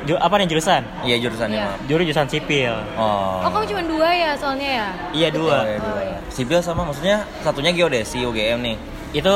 ju- 0.07 0.17
apa 0.17 0.35
nih 0.37 0.47
jurusan? 0.47 0.81
Iya 1.03 1.17
jurusannya 1.19 1.53
Iya. 1.53 1.67
maaf. 1.67 1.79
Juru 1.85 2.01
jurusan 2.01 2.25
sipil. 2.25 2.73
Oh. 2.95 3.43
Oh 3.43 3.49
kamu 3.49 3.65
cuma 3.67 3.81
dua 3.83 4.09
ya 4.09 4.31
soalnya 4.33 4.69
ya? 4.73 4.87
Iya 5.11 5.27
Oh, 5.29 5.35
dua. 5.37 5.57
iya, 5.61 5.77
dua. 5.77 5.91
Oh, 5.91 6.01
iya. 6.01 6.17
Sipil 6.29 6.59
sama 6.59 6.81
maksudnya 6.81 7.15
satunya 7.41 7.71
geodesi 7.71 8.17
UGM 8.19 8.63
nih. 8.63 8.75
Itu 9.13 9.35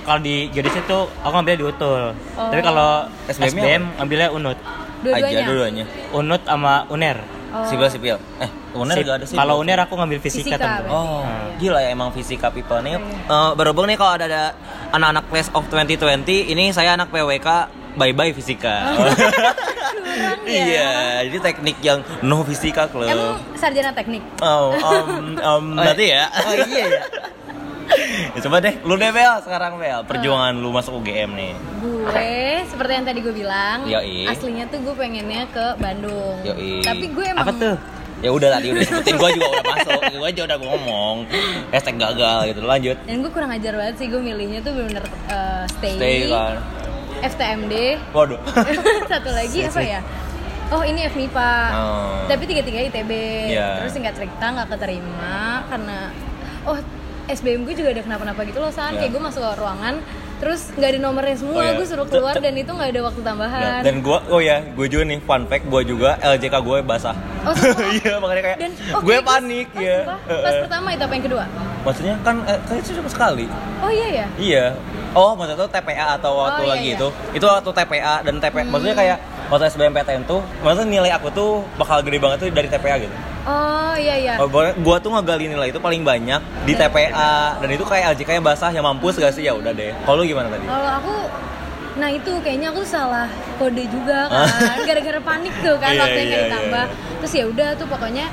kalau 0.00 0.20
di 0.20 0.48
geodesi 0.48 0.78
itu 0.78 0.98
aku 1.18 1.32
ngambilnya 1.32 1.58
di 1.58 1.66
Utul. 1.66 2.02
Oh. 2.32 2.48
Tapi 2.48 2.62
kalau 2.62 2.90
SBM-nya 3.26 3.50
SBM, 3.66 3.82
ngambilnya 3.96 4.28
Unut. 4.30 4.58
Dua-duanya. 5.00 5.28
Aja 5.28 5.40
dua-duanya. 5.44 5.84
Unut 6.12 6.42
sama 6.42 6.72
Uner. 6.88 7.18
Oh. 7.50 7.62
Sipil 7.62 7.86
sipil. 7.86 8.16
Eh, 8.36 8.50
UNER 8.74 8.96
Sip- 8.96 9.04
gak 9.04 9.14
ada 9.14 9.24
sipil. 9.24 9.38
Kalau 9.38 9.54
Uner 9.56 9.78
aku 9.78 9.94
ngambil 9.94 10.18
fisika, 10.18 10.42
Fisika, 10.50 10.58
teman-teman. 10.58 10.90
Oh, 10.90 11.22
Hmm. 11.22 11.54
gila 11.56 11.78
ya 11.78 11.88
emang 11.88 12.10
fisika 12.10 12.50
people 12.50 12.80
nih. 12.80 12.98
Eh, 12.98 13.50
berhubung 13.54 13.86
nih 13.86 13.94
kalau 13.94 14.12
ada, 14.12 14.26
ada 14.26 14.42
anak-anak 14.90 15.24
class 15.28 15.48
of 15.52 15.62
2020, 15.68 16.48
ini 16.48 16.68
saya 16.68 16.94
anak 16.94 17.08
PWK 17.08 17.48
bye 17.94 18.12
bye 18.12 18.32
fisika. 18.34 18.74
Kurang 20.04 20.40
ya. 20.46 20.62
iya, 20.62 20.92
jadi 21.26 21.38
teknik 21.42 21.76
yang 21.82 21.98
no 22.22 22.46
fisika 22.46 22.86
club. 22.86 23.10
Emang 23.10 23.42
sarjana 23.58 23.90
teknik? 23.90 24.22
Oh, 24.38 24.70
um, 24.74 25.34
um, 25.38 25.64
berarti 25.74 26.06
ya. 26.14 26.24
Oh 26.30 26.54
iya 26.54 26.84
ya. 26.86 27.00
ya, 28.34 28.38
coba 28.46 28.62
deh, 28.62 28.74
lu 28.86 28.94
deh 28.94 29.10
Bel 29.10 29.34
sekarang 29.42 29.76
Bel, 29.76 30.00
perjuangan 30.06 30.54
lu 30.54 30.70
masuk 30.70 31.02
UGM 31.02 31.30
nih. 31.34 31.52
gue 31.82 32.32
seperti 32.68 32.92
yang 32.96 33.06
tadi 33.06 33.18
gue 33.20 33.34
bilang 33.34 33.84
Yoi. 33.88 34.28
aslinya 34.28 34.64
tuh 34.68 34.80
gue 34.84 34.94
pengennya 34.96 35.48
ke 35.52 35.76
Bandung 35.80 36.36
Yoi. 36.44 36.80
tapi 36.84 37.08
gue 37.12 37.24
emang 37.24 37.44
Apa 37.44 37.52
tuh? 37.56 37.76
Ya 38.24 38.32
udah 38.32 38.56
tadi 38.56 38.72
udah 38.72 38.84
sebutin 38.88 39.20
gua 39.20 39.28
juga 39.36 39.46
udah 39.52 39.64
masuk, 39.68 40.00
gua 40.16 40.28
aja 40.32 40.42
udah 40.48 40.58
ngomong. 40.64 41.16
Hashtag 41.68 41.96
gagal 42.00 42.38
gitu, 42.56 42.60
lanjut. 42.64 42.96
dan 43.04 43.20
gue 43.20 43.28
kurang 43.28 43.52
ajar 43.52 43.72
banget 43.76 43.94
sih 44.00 44.06
gue 44.08 44.16
milihnya 44.16 44.64
tuh 44.64 44.72
bener-bener 44.72 45.04
uh, 45.28 45.68
stay, 45.68 45.92
Stay 46.00 46.16
kan. 46.32 46.56
FTMD 47.26 47.74
Waduh. 48.10 48.40
satu 49.10 49.30
lagi 49.30 49.64
apa 49.64 49.80
ya 49.80 50.00
oh 50.66 50.82
ini 50.82 51.04
FMIPA 51.04 51.50
Oh. 51.72 52.24
tapi 52.26 52.44
tiga 52.44 52.60
tiga 52.60 52.80
ITB 52.82 53.10
Iya. 53.48 53.80
terus 53.80 53.92
singkat 53.92 54.14
cerita 54.14 54.44
nggak 54.50 54.68
keterima 54.70 55.64
karena 55.66 55.98
oh 56.64 56.76
SBM 57.24 57.64
gue 57.64 57.72
juga 57.72 57.88
ada 57.90 58.02
kenapa-napa 58.02 58.44
gitu 58.44 58.58
loh 58.58 58.68
san 58.68 58.92
Iya. 58.92 59.00
kayak 59.00 59.10
gue 59.10 59.22
masuk 59.22 59.40
ke 59.40 59.52
ruangan 59.56 59.94
terus 60.34 60.68
nggak 60.74 60.90
ada 60.90 61.00
nomornya 61.00 61.36
semua 61.38 61.56
Oh, 61.56 61.62
iya. 61.62 61.72
gue 61.72 61.86
suruh 61.86 62.04
keluar 62.04 62.34
dan 62.34 62.52
itu 62.52 62.68
nggak 62.68 62.90
ada 62.90 63.00
waktu 63.02 63.20
tambahan 63.22 63.62
Nah, 63.62 63.80
dan 63.80 63.96
gua 64.00 64.18
oh 64.28 64.40
ya, 64.40 64.60
gua 64.72 64.84
juga 64.84 65.04
nih 65.06 65.18
fun 65.22 65.42
fact 65.46 65.64
gua 65.64 65.80
juga 65.80 66.10
LJK 66.18 66.54
gue 66.60 66.78
basah. 66.82 67.16
Oh? 67.42 67.54
Iya, 67.96 68.18
makanya 68.18 68.42
kayak 68.44 68.58
dan 68.58 68.72
oh, 68.92 69.00
gue 69.00 69.14
kayak 69.14 69.24
panik 69.24 69.68
pas, 69.70 69.80
ya. 69.80 69.98
pas 70.26 70.54
pertama 70.60 70.88
itu 70.90 71.02
apa 71.02 71.14
yang 71.14 71.24
kedua 71.24 71.44
Maksudnya 71.84 72.14
kan 72.20 72.40
eh, 72.44 72.58
kayaknya 72.64 72.96
cuma 72.96 73.10
sekali. 73.10 73.46
oh 73.78 73.90
iya 73.90 74.08
ya 74.14 74.26
Iya. 74.34 74.66
Oh, 75.12 75.30
maksudnya 75.32 75.60
tuh 75.60 75.70
TPA 75.70 76.18
atau 76.18 76.32
waktu 76.36 76.60
Oh, 76.60 76.66
iya, 76.66 76.72
lagi 76.74 76.88
iya. 76.90 76.96
itu. 76.96 77.08
Itu 77.32 77.44
waktu 77.44 77.70
TPA 77.70 78.14
dan 78.24 78.34
TPA. 78.40 78.64
Maksudnya 78.64 78.96
kayak 78.96 79.16
waktu 79.46 79.64
SBMPTN 79.68 80.22
tuh, 80.24 80.42
maksudnya 80.58 80.90
nilai 80.90 81.10
aku 81.12 81.30
tuh 81.30 81.62
bakal 81.76 82.02
gede 82.02 82.18
banget 82.18 82.36
tuh 82.40 82.48
dari 82.50 82.66
TPA 82.66 82.96
gitu. 82.98 83.14
oh 83.44 83.92
iya 83.94 84.16
iya 84.16 84.34
Oh, 84.40 84.48
gua, 84.48 84.72
gua 84.74 84.96
tuh 84.96 85.12
ngegali 85.12 85.46
nilai 85.46 85.68
itu 85.68 85.76
paling 85.76 86.00
banyak 86.00 86.40
di 86.64 86.72
TPA 86.72 87.60
dan 87.60 87.68
itu 87.68 87.84
kayak 87.84 88.16
LJK 88.16 88.30
yang 88.32 88.42
basah 88.42 88.72
yang 88.72 88.82
mampus 88.82 89.14
gak 89.14 89.30
sih 89.30 89.44
ya 89.44 89.52
udah 89.52 89.70
deh. 89.70 89.92
Kalau 90.02 90.18
lu 90.18 90.26
gimana 90.26 90.48
tadi? 90.48 90.64
Kalau 90.64 90.90
aku 90.96 91.14
Nah 91.94 92.10
itu 92.10 92.26
kayaknya 92.42 92.74
aku 92.74 92.82
salah 92.82 93.30
kode 93.54 93.86
juga 93.86 94.26
kan 94.26 94.50
Gara-gara 94.82 95.20
panik 95.22 95.54
tuh 95.62 95.78
kan 95.78 95.92
Iya, 95.94 96.02
waktu 96.02 96.18
yang 96.18 96.26
iya, 96.26 96.40
ditambah 96.42 96.84
iya. 96.90 97.16
Terus 97.22 97.32
ya 97.32 97.44
udah 97.46 97.68
tuh 97.78 97.86
pokoknya 97.86 98.26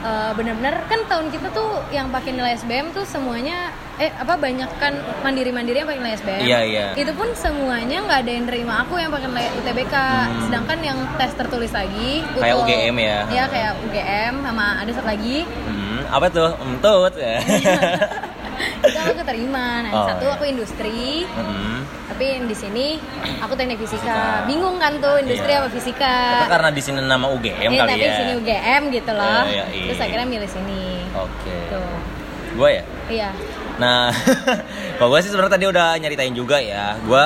eh, 0.00 0.30
bener-bener 0.32 0.78
kan 0.84 1.00
tahun 1.04 1.28
kita 1.28 1.50
tuh 1.50 1.66
yang 1.88 2.08
pakai 2.08 2.30
nilai 2.30 2.54
SBM 2.54 2.90
tuh 2.90 3.02
semuanya 3.02 3.70
eh 3.96 4.10
apa 4.12 4.34
banyak 4.34 4.70
kan 4.78 4.94
mandiri-mandiri 5.20 5.76
yang 5.76 5.88
pakai 5.88 6.00
nilai 6.00 6.14
SBM 6.16 6.40
Iya, 6.40 6.58
iya. 6.62 6.86
itu 6.94 7.10
pun 7.12 7.26
semuanya 7.34 7.98
nggak 8.00 8.18
ada 8.20 8.30
yang 8.30 8.44
nerima 8.46 8.74
aku 8.80 8.94
yang 8.94 9.10
pakai 9.10 9.26
nilai 9.26 9.46
UTBK 9.56 9.94
sedangkan 10.40 10.78
yang 10.80 10.98
tes 11.14 11.32
tertulis 11.34 11.72
lagi 11.72 12.22
Hmm. 12.28 12.38
Kayak 12.38 12.56
UGM 12.60 12.96
ya? 12.96 13.18
ya 13.28 13.44
kayak 13.46 13.72
UGM 13.82 14.34
sama 14.40 14.66
ada 14.78 14.90
satu 14.92 15.08
lagi 15.08 15.42
Hmm, 15.66 16.00
apa 16.08 16.26
tuh? 16.28 16.50
Entut 16.62 17.12
ya. 17.16 17.36
itu 18.80 18.98
aku 18.98 19.14
keterima 19.16 19.66
nah 19.82 19.90
Oh, 19.90 20.06
satu 20.06 20.24
iya. 20.24 20.34
aku 20.34 20.44
industri 20.44 21.24
Hmm. 21.28 21.80
tapi 22.08 22.24
di 22.40 22.56
sini 22.56 22.86
aku 23.38 23.52
teknik 23.54 23.78
fisika. 23.78 24.02
Fisika. 24.02 24.46
bingung 24.46 24.76
kan 24.76 24.98
tuh 24.98 25.16
industri 25.18 25.48
Iya. 25.48 25.60
apa 25.60 25.68
fisika 25.70 26.14
Tapi 26.34 26.46
karena 26.50 26.70
di 26.70 26.82
sini 26.82 26.98
nama 27.00 27.26
UGM 27.28 27.60
Iya, 27.64 27.78
kali 27.78 27.88
tapi 27.88 28.00
ya. 28.00 28.06
di 28.06 28.16
sini 28.16 28.32
UGM 28.34 28.82
gitu 28.90 29.12
loh 29.12 29.42
Iya, 29.44 29.64
iya, 29.68 29.84
terus 29.86 29.98
iya. 29.98 30.04
akhirnya 30.04 30.26
milih 30.28 30.48
sini 30.48 30.82
Oke. 31.14 31.56
tuh 31.68 31.90
Gua 32.54 32.68
ya. 32.70 32.84
iya 33.08 33.30
Nah, 33.78 34.10
kalau 34.98 35.08
gue 35.08 35.22
sih 35.22 35.30
sebenarnya 35.30 35.54
tadi 35.54 35.70
udah 35.70 35.94
nyeritain 35.96 36.34
juga 36.34 36.58
ya. 36.58 36.98
Gue 36.98 37.22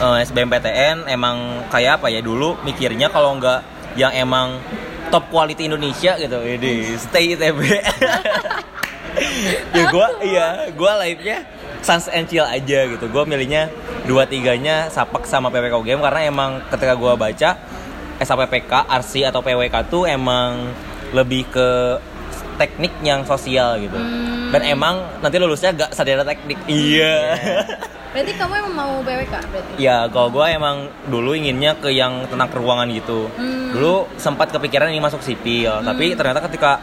SBMPTN 0.00 1.04
emang 1.04 1.68
kayak 1.68 2.00
apa 2.00 2.08
ya 2.08 2.18
dulu 2.18 2.56
mikirnya 2.64 3.12
kalau 3.12 3.36
nggak 3.36 3.60
yang 3.92 4.08
emang 4.10 4.56
top 5.12 5.28
quality 5.28 5.68
Indonesia 5.68 6.16
gitu, 6.16 6.40
ini 6.40 6.96
stay 6.96 7.36
ITB. 7.36 7.60
ya 9.76 9.84
gue 9.92 10.06
iya 10.24 10.46
gue 10.72 10.92
live-nya 11.06 11.38
sans 11.82 12.06
and 12.08 12.30
chill 12.30 12.46
aja 12.46 12.86
gitu. 12.88 13.04
Gue 13.10 13.26
milihnya 13.26 13.68
dua 14.06 14.24
tiganya 14.24 14.88
sapak 14.88 15.26
sama 15.26 15.50
PPK 15.50 15.74
UGM 15.82 16.00
karena 16.00 16.20
emang 16.30 16.50
ketika 16.70 16.94
gue 16.94 17.12
baca 17.18 17.50
SAPPK, 18.22 18.72
RC 18.86 19.12
atau 19.34 19.42
PWK 19.42 19.90
tuh 19.90 20.06
emang 20.06 20.70
lebih 21.10 21.42
ke 21.50 21.98
teknik 22.56 22.94
yang 23.02 23.26
sosial 23.26 23.82
gitu. 23.82 23.98
Dan 24.54 24.62
emang 24.62 25.02
nanti 25.18 25.36
lulusnya 25.42 25.74
gak 25.74 25.90
sarjana 25.90 26.22
teknik. 26.22 26.56
Iya. 26.70 27.34
berarti 28.12 28.32
kamu 28.36 28.52
emang 28.60 28.74
mau 28.76 28.92
PWK 29.00 29.34
berarti 29.48 29.72
Ya, 29.80 30.04
kalau 30.12 30.28
gue 30.28 30.44
emang 30.44 30.86
dulu 31.08 31.32
inginnya 31.32 31.72
ke 31.80 31.88
yang 31.90 32.28
tentang 32.28 32.52
keruangan 32.52 32.86
gitu. 32.92 33.26
Hmm. 33.34 33.72
Dulu 33.74 34.06
sempat 34.20 34.52
kepikiran 34.52 34.92
ingin 34.92 35.02
masuk 35.02 35.24
sipil, 35.24 35.80
tapi 35.82 36.12
ternyata 36.12 36.44
ketika 36.46 36.78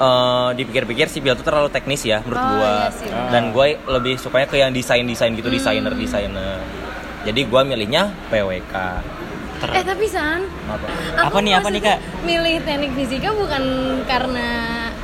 eh, 0.00 0.48
dipikir-pikir 0.54 1.06
sipil 1.06 1.32
itu 1.32 1.42
terlalu 1.42 1.68
teknis 1.68 2.00
ya 2.02 2.18
menurut 2.20 2.40
Oh, 2.40 2.48
gue. 2.50 2.72
iya 2.72 2.88
sih. 2.90 3.08
Dan 3.28 3.42
gue 3.50 3.66
lebih 3.86 4.14
sukanya 4.16 4.46
ke 4.46 4.56
yang 4.56 4.70
desain-desain 4.70 5.32
gitu, 5.32 5.46
desainer-desainer. 5.46 6.58
Jadi 7.22 7.40
gue 7.44 7.60
milihnya 7.62 8.02
PWK. 8.26 8.74
eh 9.60 9.84
tapi 9.84 10.08
san 10.08 10.40
Apa? 10.66 10.88
aku 11.20 11.36
Apa 11.36 11.38
nih, 11.38 11.52
apa 11.54 11.68
nih, 11.68 11.82
Kak? 11.82 11.98
milih 12.22 12.64
teknik 12.64 12.96
fisika 12.96 13.28
bukan 13.30 13.60
karena 14.04 14.48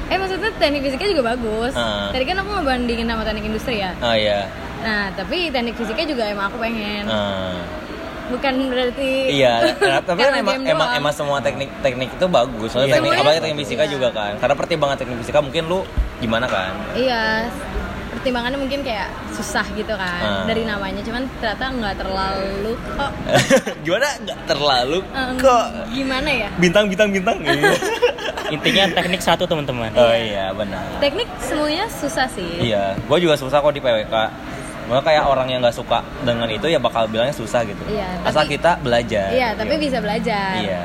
eh 0.07 0.17
maksudnya 0.17 0.49
teknik 0.57 0.81
fisika 0.83 1.05
juga 1.05 1.29
bagus 1.29 1.77
Ah. 1.77 2.09
tadi 2.09 2.25
kan 2.25 2.41
aku 2.41 2.57
ngebandingin 2.57 3.05
sama 3.05 3.21
teknik 3.21 3.45
industri 3.47 3.77
ya 3.77 3.93
Oh 3.99 4.17
iya. 4.17 4.49
nah 4.81 5.13
tapi 5.13 5.53
teknik 5.53 5.77
fisika 5.77 6.01
juga 6.03 6.25
emang 6.25 6.49
aku 6.49 6.57
pengen 6.59 7.05
Eh, 7.05 7.57
bukan 8.29 8.55
berarti 8.67 9.11
Iya, 9.33 9.55
tapi 10.03 10.21
kan 10.21 10.35
emang, 10.35 10.59
emang, 10.61 10.89
emang 10.93 11.13
semua 11.13 11.39
teknik 11.39 11.71
teknik 11.79 12.11
itu 12.11 12.27
bagus. 12.27 12.69
Soalnya 12.69 12.89
Iya. 12.89 12.95
teknik 12.97 13.07
Semuanya- 13.09 13.23
apalagi 13.25 13.41
teknik 13.41 13.59
fisika 13.63 13.85
iya. 13.85 13.91
juga 13.91 14.09
kan. 14.11 14.33
Karena 14.37 14.55
pertimbangan 14.55 14.97
teknik 14.97 15.17
fisika 15.21 15.39
mungkin 15.39 15.63
lu 15.65 15.79
gimana 16.17 16.47
kan? 16.47 16.73
Iya, 16.93 17.47
pertimbangannya 18.13 18.59
mungkin 18.59 18.81
kayak 18.81 19.07
susah 19.31 19.63
gitu 19.73 19.93
kan 19.93 20.21
Ah. 20.21 20.45
dari 20.45 20.63
namanya, 20.63 20.99
cuman 21.01 21.23
ternyata 21.37 21.65
nggak 21.71 21.95
terlalu 21.97 22.73
kok 22.91 23.11
gimana? 23.85 24.09
Nggak 24.19 24.39
terlalu 24.45 24.99
eh, 25.05 25.31
kok 25.37 25.67
gimana 25.89 26.29
ya? 26.29 26.49
bintang 26.57 26.85
bintang 26.87 27.09
bintang. 27.11 27.39
Iya. 27.47 27.73
Intinya 28.49 28.85
teknik 28.93 29.19
satu 29.21 29.43
teman-teman. 29.43 29.91
oh 29.93 30.15
iya 30.15 30.51
benar. 30.51 30.79
Teknik 30.99 31.27
semuanya 31.41 31.87
susah 31.89 32.27
sih. 32.27 32.63
Iya, 32.63 32.95
gue 32.97 33.19
juga 33.19 33.35
susah 33.35 33.59
kok 33.59 33.71
di 33.71 33.83
PWK. 33.83 34.15
Gue 34.87 35.01
kayak 35.01 35.25
orang 35.25 35.47
yang 35.47 35.59
nggak 35.59 35.75
suka 35.75 35.99
dengan 36.23 36.47
itu 36.47 36.67
ya 36.67 36.79
bakal 36.79 37.07
bilangnya 37.07 37.35
susah 37.35 37.63
gitu. 37.63 37.83
Iya, 37.87 38.23
Asal 38.23 38.47
tapi- 38.47 38.55
kita 38.55 38.79
belajar. 38.79 39.29
Iya, 39.29 39.49
tapi 39.53 39.75
bisa 39.77 39.99
belajar. 39.99 40.55
Iya. 40.57 40.85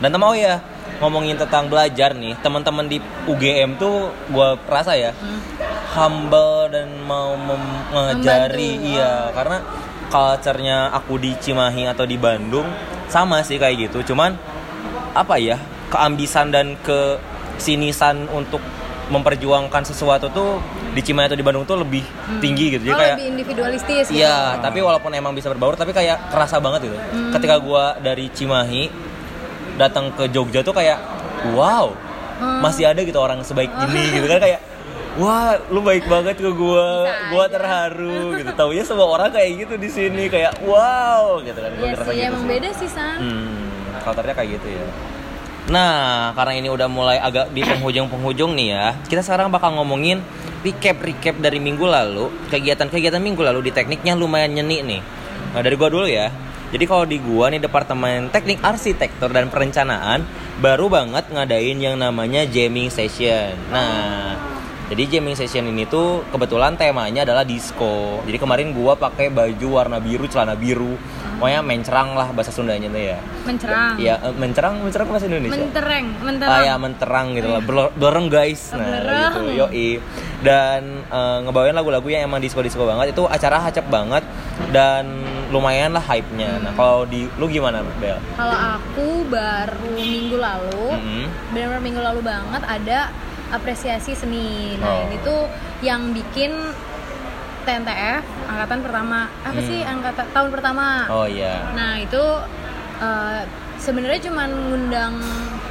Dan 0.00 0.08
teman 0.10 0.26
oh 0.26 0.34
ya 0.34 0.58
ngomongin 0.98 1.36
tentang 1.36 1.66
belajar 1.66 2.12
nih, 2.12 2.32
teman-teman 2.40 2.86
di 2.86 2.96
UGM 3.26 3.76
tuh 3.76 4.08
gue 4.26 4.48
rasa 4.64 4.94
ya 4.94 5.12
Hmm. 5.12 5.40
humble 5.92 6.70
dan 6.70 6.88
mau 7.02 7.34
mengajari, 7.34 8.70
Membantu. 8.74 8.90
iya 8.90 9.12
karena 9.30 9.58
culture-nya 10.06 10.78
aku 10.90 11.18
di 11.18 11.34
Cimahi 11.34 11.84
atau 11.86 12.04
di 12.04 12.16
Bandung 12.16 12.64
sama 13.06 13.42
sih 13.42 13.58
kayak 13.58 13.90
gitu. 13.90 14.14
Cuman 14.14 14.38
apa 15.12 15.36
ya 15.36 15.58
keambisan 15.90 16.48
dan 16.48 16.74
kesinisan 16.80 18.26
untuk 18.30 18.62
memperjuangkan 19.04 19.82
sesuatu 19.84 20.28
tuh 20.28 20.56
di 20.90 21.00
Cimahi 21.00 21.28
atau 21.28 21.36
di 21.36 21.44
Bandung 21.44 21.64
tuh 21.64 21.76
lebih 21.76 22.00
tinggi 22.38 22.72
gitu. 22.72 22.84
Jadi 22.84 22.90
Oh, 22.90 22.98
kayak 22.98 23.16
lebih 23.16 23.28
individualistis 23.30 24.04
gitu. 24.08 24.16
Iya, 24.16 24.56
tapi 24.58 24.80
walaupun 24.80 25.12
emang 25.12 25.32
bisa 25.32 25.48
berbaur, 25.48 25.74
tapi 25.74 25.92
kayak 25.92 26.32
kerasa 26.32 26.56
banget 26.56 26.88
gitu. 26.88 26.96
Hmm. 26.96 27.32
Ketika 27.32 27.56
gua 27.58 27.98
dari 27.98 28.28
Cimahi 28.28 28.88
datang 29.74 30.14
ke 30.14 30.30
Jogja 30.30 30.62
tuh 30.62 30.72
kayak, 30.72 30.98
wow, 31.52 31.92
Hmm. 32.34 32.58
masih 32.58 32.82
ada 32.84 32.98
gitu 32.98 33.14
orang 33.16 33.46
sebaik 33.46 33.70
ini 33.86 34.02
gitu 34.10 34.26
kan 34.26 34.40
kayak, 34.40 34.58
wah, 35.14 35.54
lu 35.70 35.78
baik 35.80 36.02
banget 36.04 36.34
ke 36.34 36.50
gua, 36.50 37.06
Bisa 37.06 37.30
gua 37.30 37.44
aja. 37.46 37.52
terharu 37.54 38.20
gitu. 38.40 38.50
Taunya 38.52 38.82
semua 38.82 39.06
orang 39.06 39.30
kayak 39.30 39.50
gitu 39.62 39.74
di 39.76 39.86
sini 39.86 40.26
kayak, 40.26 40.64
wow, 40.64 41.38
gitu 41.38 41.54
kan. 41.54 41.70
Iya 41.70 41.94
ngerasa 41.94 42.10
sih, 42.10 42.16
gitu 42.16 42.26
emang 42.26 42.42
sih. 42.42 42.50
beda 42.50 42.68
sih 42.74 42.88
San. 42.90 43.18
Hmm, 43.20 43.70
kayak 44.34 44.48
gitu 44.58 44.68
ya. 44.72 44.86
Nah, 45.64 46.36
karena 46.36 46.60
ini 46.60 46.68
udah 46.68 46.88
mulai 46.92 47.16
agak 47.16 47.48
di 47.56 47.64
penghujung-penghujung 47.64 48.52
nih 48.52 48.68
ya, 48.68 48.86
kita 49.08 49.24
sekarang 49.24 49.48
bakal 49.48 49.72
ngomongin 49.80 50.20
recap-recap 50.60 51.40
dari 51.40 51.56
minggu 51.56 51.88
lalu, 51.88 52.28
kegiatan-kegiatan 52.52 53.20
minggu 53.20 53.40
lalu 53.40 53.68
di 53.68 53.72
tekniknya 53.72 54.12
lumayan 54.12 54.52
nyeni 54.52 54.84
nih. 54.84 55.02
Nah, 55.56 55.60
dari 55.64 55.76
gua 55.80 55.88
dulu 55.88 56.04
ya. 56.04 56.28
Jadi 56.68 56.84
kalau 56.90 57.06
di 57.08 57.22
gua 57.22 57.48
nih 57.54 57.62
Departemen 57.62 58.34
Teknik 58.34 58.58
Arsitektur 58.60 59.30
dan 59.30 59.46
Perencanaan 59.46 60.26
baru 60.58 60.90
banget 60.90 61.30
ngadain 61.30 61.78
yang 61.80 61.96
namanya 61.96 62.44
jamming 62.44 62.90
session. 62.90 63.56
Nah, 63.70 64.36
jadi 64.84 65.16
jamming 65.16 65.32
session 65.32 65.64
ini 65.64 65.88
tuh 65.88 66.28
kebetulan 66.28 66.76
temanya 66.76 67.24
adalah 67.24 67.40
disco. 67.40 68.20
Jadi 68.28 68.36
kemarin 68.36 68.76
gua 68.76 68.92
pakai 68.92 69.32
baju 69.32 69.66
warna 69.72 69.96
biru, 69.96 70.28
celana 70.28 70.52
biru. 70.52 71.00
Pokoknya 71.40 71.60
mencerang 71.64 72.14
lah 72.14 72.30
bahasa 72.30 72.54
Sundanya 72.54 72.88
tuh 72.92 73.02
ya. 73.02 73.18
Mencerang. 73.42 73.94
Iya, 73.98 74.14
eh, 74.22 74.34
mencerang, 74.36 74.74
mencerang 74.84 75.08
bahasa 75.10 75.26
Indonesia. 75.26 75.56
Mentereng, 75.56 76.06
menterang. 76.22 76.52
Ah 76.52 76.60
ya 76.62 76.74
menterang 76.78 77.26
gitu 77.34 77.48
lah, 77.50 77.60
dorong 77.98 78.26
guys, 78.30 78.70
nah 78.70 78.86
bereng. 78.86 79.32
gitu, 79.34 79.40
yoi. 79.64 79.90
Dan 80.44 81.02
eh, 81.08 81.38
ngebawain 81.42 81.74
lagu-lagu 81.74 82.06
yang 82.06 82.28
emang 82.28 82.38
disco-disco 82.44 82.86
banget, 82.86 83.16
itu 83.16 83.24
acara 83.26 83.60
hacep 83.66 83.88
banget 83.88 84.22
dan 84.70 85.08
lumayan 85.50 85.90
lah 85.96 86.04
hype-nya. 86.04 86.60
Nah 86.62 86.72
kalau 86.76 87.08
di 87.08 87.26
lu 87.40 87.50
gimana 87.50 87.82
Bel? 87.98 88.20
Kalau 88.36 88.54
aku 88.78 89.26
baru 89.26 89.86
minggu 89.96 90.36
lalu, 90.38 90.86
Mm-mm. 90.92 91.24
benar-benar 91.50 91.82
minggu 91.82 92.00
lalu 92.04 92.20
banget 92.20 92.62
ada 92.62 92.98
apresiasi 93.50 94.12
seni. 94.12 94.76
Nah 94.76 94.88
Oh. 94.94 95.00
ini 95.06 95.16
tuh 95.20 95.48
yang 95.80 96.10
bikin 96.10 96.52
TNTF 97.62 98.20
angkatan 98.46 98.78
pertama 98.80 99.18
apa 99.40 99.56
Hmm. 99.56 99.64
sih 99.64 99.80
angkatan 99.80 100.26
tahun 100.30 100.48
pertama 100.50 101.08
Oh 101.08 101.24
iya. 101.24 101.72
nah 101.72 101.96
itu 101.96 102.20
eh, 102.94 103.40
sebenarnya 103.76 104.20
cuman 104.22 104.50
ngundang 104.68 105.16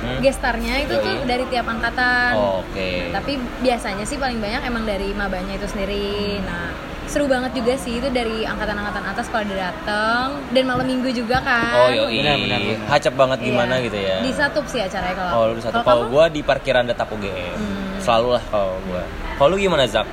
Hmm. 0.02 0.20
gestarnya 0.20 0.82
itu 0.82 0.92
tuh 0.98 1.16
Yoi. 1.16 1.24
dari 1.24 1.46
tiap 1.48 1.64
angkatan 1.64 2.34
Oh, 2.34 2.60
Oke. 2.60 3.14
tapi 3.14 3.38
biasanya 3.62 4.04
sih 4.04 4.18
paling 4.18 4.36
banyak 4.38 4.60
emang 4.64 4.84
dari 4.84 5.14
mabanya 5.14 5.54
itu 5.54 5.64
sendiri 5.64 6.42
nah 6.42 6.73
seru 7.06 7.26
banget 7.26 7.52
juga 7.54 7.74
sih 7.76 7.98
itu 7.98 8.08
dari 8.08 8.42
angkatan-angkatan 8.44 9.04
atas 9.06 9.26
kalau 9.28 9.44
ada 9.44 9.56
dateng 9.68 10.28
dan 10.50 10.64
malam 10.64 10.84
minggu 10.84 11.10
juga 11.12 11.38
kan 11.40 11.74
Oh 11.78 11.90
yoi. 11.90 12.20
Benar, 12.20 12.38
benar, 12.38 12.60
benar. 12.60 12.88
Hacep 12.90 13.14
banget 13.14 13.38
Iya. 13.40 13.46
gimana 13.46 13.74
gitu 13.80 13.98
ya. 13.98 14.18
di 14.20 14.32
Satup 14.32 14.66
sih 14.66 14.80
acaranya 14.80 15.16
kalau 15.16 15.32
Oh 15.32 15.44
lu 15.46 15.54
di 15.54 15.62
satu. 15.62 15.78
kalau 15.82 16.04
gua 16.08 16.26
di 16.28 16.42
parkiran 16.42 16.84
Detap 16.84 17.10
UGM. 17.10 17.54
Hmm. 17.54 18.00
Selalu 18.00 18.30
lah 18.32 18.44
kalau 18.48 18.76
gua. 18.84 19.04
Kalau 19.34 19.48
lu 19.50 19.58
gimana 19.58 19.86
Zak? 19.86 20.08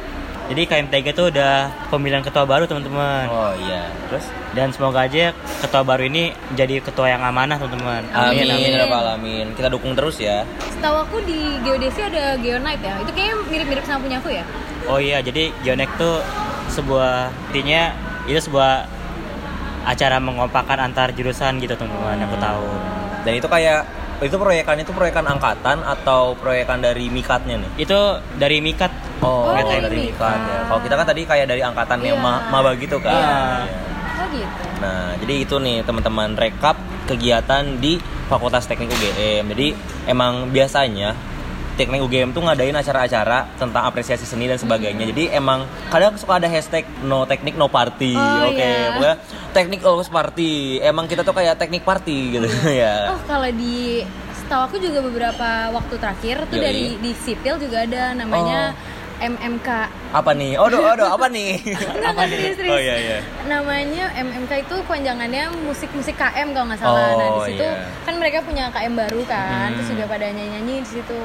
Jadi 0.46 0.66
KMTG 0.66 1.14
itu 1.14 1.24
udah 1.30 1.54
pemilihan 1.88 2.20
ketua 2.20 2.42
baru 2.42 2.66
teman-teman. 2.66 3.30
Oh 3.30 3.54
iya. 3.56 3.86
Terus? 4.10 4.26
Dan 4.50 4.74
semoga 4.74 5.06
aja 5.06 5.30
ketua 5.62 5.86
baru 5.86 6.02
ini 6.04 6.34
jadi 6.52 6.82
ketua 6.82 7.06
yang 7.08 7.22
amanah 7.22 7.54
teman-teman. 7.54 8.02
Amin, 8.10 8.50
Amin. 8.50 8.66
ya 8.68 8.82
rabbal 8.82 8.98
alamin. 9.06 9.54
Kita 9.54 9.70
dukung 9.70 9.94
terus 9.94 10.18
ya. 10.18 10.42
setahu 10.70 10.96
aku 10.98 11.22
di 11.22 11.38
geodesi 11.60 12.00
ada 12.00 12.34
geonite 12.34 12.80
ya 12.80 12.96
itu 12.98 13.12
kayaknya 13.12 13.36
mirip-mirip 13.46 13.84
sama 13.84 14.00
punya 14.00 14.16
aku 14.16 14.32
ya 14.32 14.42
Oh 14.88 14.96
iya, 14.96 15.20
jadi 15.20 15.52
Geonek 15.60 15.92
tuh 15.94 16.24
sebuah 16.70 17.14
intinya 17.50 17.90
itu 18.24 18.40
sebuah 18.40 18.86
acara 19.82 20.16
mengompakkan 20.16 20.78
antar 20.78 21.10
jurusan 21.10 21.58
gitu 21.58 21.74
teman-teman. 21.74 22.20
Aku 22.22 22.36
tahu. 22.36 22.66
Dan 23.22 23.32
itu 23.34 23.46
kayak 23.46 23.80
itu 24.20 24.36
proyekan 24.36 24.76
itu 24.76 24.92
proyekan 24.92 25.24
angkatan 25.24 25.80
atau 25.80 26.36
proyekan 26.36 26.78
dari 26.78 27.08
mikatnya 27.08 27.56
nih? 27.56 27.70
Itu 27.80 27.96
dari 28.36 28.60
Mikat. 28.60 28.92
Oh, 29.20 29.48
Oh, 29.48 29.56
dari, 29.56 29.80
dari 29.80 29.98
mikat 30.06 30.36
ya. 30.36 30.36
Mikat. 30.38 30.64
Kalau 30.68 30.80
kita 30.80 30.94
kan 30.94 31.06
tadi 31.08 31.22
kayak 31.24 31.46
dari 31.46 31.60
angkatan 31.60 31.98
yang 32.00 32.16
Iya. 32.16 32.24
ma- 32.24 32.44
maba 32.46 32.72
gitu 32.76 33.00
kan. 33.00 33.12
Iya. 33.12 33.32
Iya. 33.32 34.20
oh 34.20 34.26
gitu 34.30 34.62
Nah, 34.80 35.12
jadi 35.16 35.34
itu 35.40 35.56
nih 35.56 35.76
teman-teman 35.82 36.32
rekap 36.32 36.76
kegiatan 37.04 37.64
di 37.76 38.00
Fakultas 38.28 38.64
Teknik 38.64 38.88
UGM. 38.88 39.44
Jadi 39.50 39.76
emang 40.06 40.48
biasanya 40.48 41.12
Teknik 41.80 42.04
UGM 42.04 42.36
tuh 42.36 42.44
ngadain 42.44 42.76
acara-acara 42.76 43.48
tentang 43.56 43.88
apresiasi 43.88 44.28
seni 44.28 44.44
dan 44.44 44.60
sebagainya. 44.60 45.08
Jadi 45.08 45.32
emang 45.32 45.64
kadang 45.88 46.12
suka 46.20 46.36
ada 46.36 46.44
hashtag 46.44 46.84
no 47.00 47.24
teknik 47.24 47.56
no 47.56 47.72
party. 47.72 48.12
Oh, 48.12 48.52
Oke, 48.52 48.60
iya. 48.60 48.92
pokoknya 48.92 49.16
teknik 49.56 49.80
always 49.88 50.12
party. 50.12 50.76
Emang 50.84 51.08
kita 51.08 51.24
tuh 51.24 51.32
kayak 51.32 51.56
teknik 51.56 51.80
party 51.80 52.36
gitu 52.36 52.44
ya. 52.84 53.16
Oh 53.16 53.20
kalau 53.24 53.48
di 53.48 54.04
setahu 54.36 54.60
aku 54.68 54.76
juga 54.76 55.00
beberapa 55.00 55.72
waktu 55.72 55.94
terakhir 55.96 56.36
tuh 56.52 56.60
Yoi. 56.60 56.64
dari 56.68 56.84
di 57.00 57.12
sipil 57.16 57.56
juga 57.56 57.88
ada 57.88 58.12
namanya 58.12 58.76
MMK. 59.16 59.68
Apa 60.10 60.34
nih? 60.34 60.58
Aduh, 60.58 60.82
aduh, 60.82 61.06
apa 61.06 61.30
nih? 61.30 61.62
Enggak, 61.94 62.10
enggak 62.10 62.28
serius, 62.28 62.56
serius. 62.58 62.74
Oh 62.74 62.80
iya 62.82 62.96
iya. 62.98 63.18
Namanya 63.46 64.10
MMK 64.18 64.52
itu 64.60 64.76
panjangannya 64.82 65.44
musik-musik 65.62 66.18
KM 66.18 66.50
kalau 66.50 66.66
nggak 66.66 66.80
salah. 66.82 67.14
nah 67.14 67.28
Oh, 67.30 67.46
di 67.46 67.54
situ 67.54 67.62
iya. 67.62 67.86
kan 68.02 68.14
mereka 68.18 68.42
punya 68.42 68.74
KM 68.74 68.98
baru 68.98 69.22
kan, 69.24 69.70
Hmm. 69.70 69.76
terus 69.78 69.88
juga 69.88 70.04
pada 70.10 70.26
nyanyi-nyanyi 70.26 70.74
di 70.82 70.88
situ. 70.90 71.22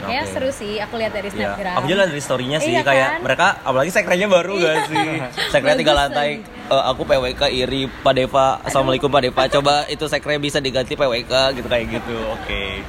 Kayak 0.00 0.24
Oke. 0.24 0.32
seru 0.32 0.50
sih, 0.50 0.80
aku 0.80 0.94
lihat 0.96 1.12
dari 1.12 1.28
Iya. 1.28 1.36
snapgram. 1.52 1.76
Aku 1.76 1.86
juga 1.86 2.02
dari 2.08 2.22
story-nya 2.24 2.58
sih 2.58 2.72
Iya 2.72 2.82
kayak 2.82 3.08
kan? 3.10 3.20
mereka 3.20 3.46
apalagi 3.60 3.90
sekrenya 3.92 4.26
baru 4.26 4.52
gak 4.56 4.64
Iya. 4.72 4.84
sih? 4.88 5.08
Sekre 5.52 5.72
tiga 5.76 5.92
lantai. 5.92 6.30
Eh, 6.72 6.84
aku 6.88 7.04
PWK 7.04 7.52
iri 7.52 7.84
Pak 7.84 8.16
Deva. 8.16 8.56
Assalamualaikum 8.64 9.12
Pak 9.12 9.20
Deva. 9.28 9.44
Coba 9.44 9.84
itu 9.92 10.08
sekre 10.08 10.40
bisa 10.40 10.56
diganti 10.56 10.96
PWK 10.96 11.60
gitu 11.60 11.68
kayak 11.68 12.00
gitu. 12.00 12.16
Oke. 12.32 12.80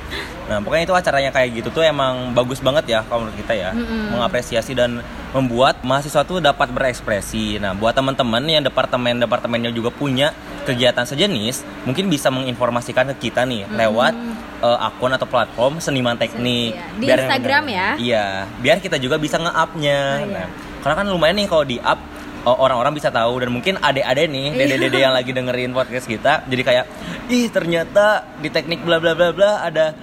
Nah, 0.48 0.64
pokoknya 0.64 0.88
itu 0.88 0.96
acaranya 0.96 1.32
kayak 1.36 1.50
gitu 1.60 1.68
tuh 1.68 1.84
emang 1.84 2.32
bagus 2.32 2.64
banget 2.64 2.88
ya 2.88 3.00
kalau 3.04 3.28
menurut 3.28 3.44
kita 3.44 3.52
ya. 3.52 3.76
Mm-mm. 3.76 4.16
Mengapresiasi 4.16 4.72
dan 4.72 5.04
membuat 5.36 5.84
mahasiswa 5.84 6.24
tuh 6.24 6.40
dapat 6.40 6.72
berekspresi. 6.72 7.60
Nah, 7.60 7.76
buat 7.76 7.92
teman-teman 7.92 8.40
yang 8.48 8.64
departemen-departemennya 8.64 9.76
juga 9.76 9.92
punya 9.92 10.32
kegiatan 10.64 11.04
sejenis, 11.04 11.68
mungkin 11.84 12.08
bisa 12.08 12.32
menginformasikan 12.32 13.12
ke 13.20 13.28
kita 13.28 13.44
nih 13.44 13.68
lewat 13.68 14.16
eh, 14.64 14.80
akun 14.80 15.12
atau 15.12 15.28
platform 15.28 15.84
seniman 15.84 16.16
teknik. 16.16 16.72
Iya. 16.72 16.88
Di 16.96 17.04
Biar- 17.04 17.20
Instagram 17.20 17.64
ya. 17.68 17.88
Iya, 18.00 18.26
biar 18.64 18.80
kita 18.80 18.96
juga 18.96 19.20
bisa 19.20 19.36
nge-up-nya. 19.44 20.00
Ah, 20.00 20.24
iya. 20.24 20.36
Nah, 20.40 20.48
karena 20.80 20.96
kan 21.04 21.08
lumayan 21.12 21.36
nih 21.36 21.52
kalau 21.52 21.68
di-up 21.68 22.00
oh, 22.00 22.23
orang-orang 22.46 22.94
bisa 22.94 23.08
tahu 23.08 23.40
dan 23.40 23.50
mungkin 23.50 23.76
adek-adek 23.78 24.28
nih, 24.28 24.48
Iya. 24.50 24.58
dede-dede 24.60 25.00
yang 25.00 25.14
lagi 25.14 25.32
dengerin 25.32 25.72
podcast 25.72 26.06
kita, 26.06 26.44
jadi 26.46 26.62
kayak 26.62 26.86
ih 27.28 27.48
ternyata 27.48 28.06
di 28.38 28.48
teknik 28.48 28.82
bla 28.82 29.00
bla 29.00 29.12
bla 29.12 29.32
bla 29.32 29.52
ada 29.62 29.96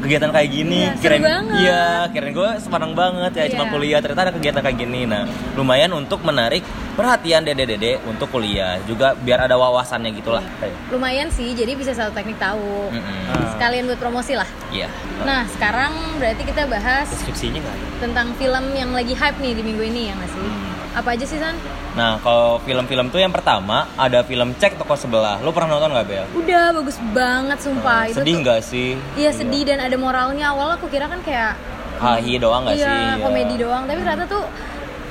kegiatan 0.00 0.32
kayak 0.32 0.48
gini. 0.48 0.88
Iya, 0.88 0.96
seru 0.96 1.16
banget. 1.20 1.56
Iya, 1.60 1.82
kirain 2.08 2.32
gue 2.32 2.50
sepanang 2.58 2.92
banget 2.94 3.32
ya 3.34 3.44
cuma 3.52 3.64
Iya. 3.64 3.70
kuliah 3.70 3.98
ternyata 4.00 4.22
ada 4.22 4.32
kegiatan 4.32 4.60
kayak 4.62 4.78
gini. 4.78 5.00
Nah, 5.04 5.28
lumayan 5.52 5.92
untuk 5.92 6.24
menarik 6.24 6.64
perhatian 6.90 7.44
dede-dede 7.44 8.00
untuk 8.04 8.30
kuliah 8.30 8.80
juga 8.84 9.12
biar 9.12 9.44
ada 9.44 9.60
wawasannya 9.60 10.10
gitulah. 10.14 10.40
Lumayan 10.88 11.28
sih, 11.28 11.52
jadi 11.52 11.76
bisa 11.76 11.92
satu 11.92 12.12
teknik 12.12 12.40
tahu. 12.40 12.88
Mm-mm. 12.88 13.28
Ah. 13.28 13.52
Sekalian 13.52 13.84
buat 13.86 14.00
promosi 14.00 14.32
lah. 14.32 14.48
Iya. 14.72 14.88
Nah, 15.20 15.44
sekarang 15.50 15.92
berarti 16.16 16.48
kita 16.48 16.64
bahas 16.64 17.04
Deskripsinya 17.06 17.60
nggak 17.60 17.74
ada. 17.74 17.86
tentang 18.00 18.26
film 18.40 18.64
yang 18.72 18.96
lagi 18.96 19.12
hype 19.12 19.36
nih 19.36 19.52
di 19.52 19.62
minggu 19.62 19.84
ini 19.84 20.08
ya 20.08 20.16
nggak 20.16 20.30
sih? 20.32 20.48
Apa 20.90 21.08
aja 21.12 21.22
sih 21.22 21.36
San? 21.36 21.54
Nah, 21.90 22.22
kalau 22.22 22.62
film-film 22.62 23.10
tuh 23.10 23.18
yang 23.18 23.34
pertama 23.34 23.90
ada 23.98 24.22
film 24.22 24.54
Cek 24.54 24.78
Toko 24.78 24.94
Sebelah. 24.94 25.42
Lu 25.42 25.50
pernah 25.50 25.74
nonton 25.74 25.90
nggak, 25.90 26.06
Bel? 26.06 26.26
Udah 26.38 26.70
bagus 26.70 26.96
banget 27.10 27.58
sumpah 27.58 28.06
itu 28.06 28.22
sedih 28.22 28.34
nggak 28.46 28.60
sih? 28.62 28.94
Iya 29.18 29.30
sedih 29.34 29.62
dan 29.66 29.82
ada 29.82 29.96
moralnya. 29.98 30.54
Awal 30.54 30.78
aku 30.78 30.86
kira 30.86 31.10
kan 31.10 31.18
kayak 31.26 31.58
Hahi 32.00 32.40
doang 32.40 32.64
nggak 32.64 32.78
iya, 32.80 32.86
sih? 32.86 32.96
Iya. 32.96 33.14
komedi 33.20 33.54
doang, 33.60 33.84
tapi 33.84 34.00
ternyata 34.00 34.24
tuh 34.24 34.44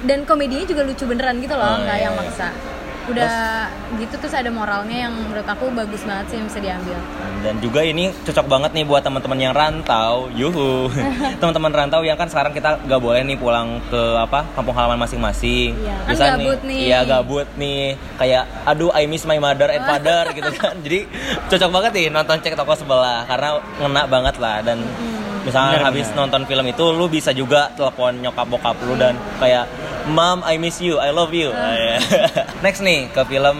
dan 0.07 0.23
komedinya 0.23 0.65
juga 0.65 0.81
lucu 0.87 1.03
beneran 1.05 1.37
gitu 1.43 1.53
loh, 1.53 1.75
Oh, 1.75 1.77
nggak 1.83 1.97
iya, 1.99 2.05
yang 2.09 2.15
iya. 2.15 2.21
maksa. 2.23 2.47
Udah 3.09 3.67
gitu 3.97 4.15
terus 4.21 4.35
ada 4.37 4.49
moralnya 4.53 5.09
yang 5.09 5.13
menurut 5.13 5.45
aku 5.45 5.73
bagus 5.73 6.01
banget 6.05 6.25
sih 6.29 6.35
yang 6.37 6.47
bisa 6.47 6.59
diambil. 6.61 6.97
Dan 7.41 7.55
juga 7.63 7.81
ini 7.81 8.13
cocok 8.25 8.45
banget 8.45 8.71
nih 8.75 8.85
buat 8.85 9.01
teman-teman 9.01 9.39
yang 9.39 9.53
rantau. 9.55 10.29
Yuhu. 10.35 10.91
Teman-teman 11.41 11.71
rantau 11.71 12.01
yang 12.05 12.17
kan 12.19 12.29
sekarang 12.29 12.53
kita 12.53 12.77
nggak 12.85 13.01
boleh 13.01 13.21
nih 13.25 13.37
pulang 13.39 13.81
ke 13.89 14.01
apa 14.19 14.45
kampung 14.53 14.75
halaman 14.75 14.99
masing-masing. 15.01 15.73
Iya, 15.79 15.95
kan 16.05 16.11
Bisa 16.13 16.25
gabut 16.35 16.59
nih. 16.63 16.81
Iya, 16.85 16.99
gabut 17.07 17.47
nih. 17.57 17.83
Kayak 18.19 18.43
aduh 18.67 18.91
I 18.93 19.09
miss 19.09 19.25
my 19.25 19.39
mother 19.41 19.69
and 19.71 19.83
father 19.83 20.23
gitu 20.37 20.51
kan. 20.59 20.75
Jadi 20.83 21.09
cocok 21.49 21.69
banget 21.69 21.91
nih 21.95 22.05
nonton 22.13 22.37
cek 22.39 22.55
toko 22.55 22.73
sebelah 22.77 23.25
karena 23.25 23.57
ngena 23.79 24.01
banget 24.05 24.35
lah 24.37 24.61
dan 24.61 24.83
misalnya 25.41 25.77
Bener, 25.77 25.85
habis 25.85 26.07
bener. 26.07 26.17
nonton 26.19 26.41
film 26.43 26.65
itu 26.65 26.85
lu 26.89 27.05
bisa 27.07 27.31
juga 27.31 27.71
telepon 27.73 28.17
nyokap 28.17 28.45
bokap 28.45 28.75
lu 28.81 28.93
dan 28.93 29.13
kayak 29.37 29.65
Mom, 30.05 30.41
I 30.41 30.57
miss 30.57 30.79
you, 30.79 30.97
I 30.97 31.09
love 31.09 31.29
you. 31.31 31.51
Ah. 31.51 32.01
Next 32.65 32.81
nih 32.81 33.07
ke 33.07 33.21
film 33.23 33.57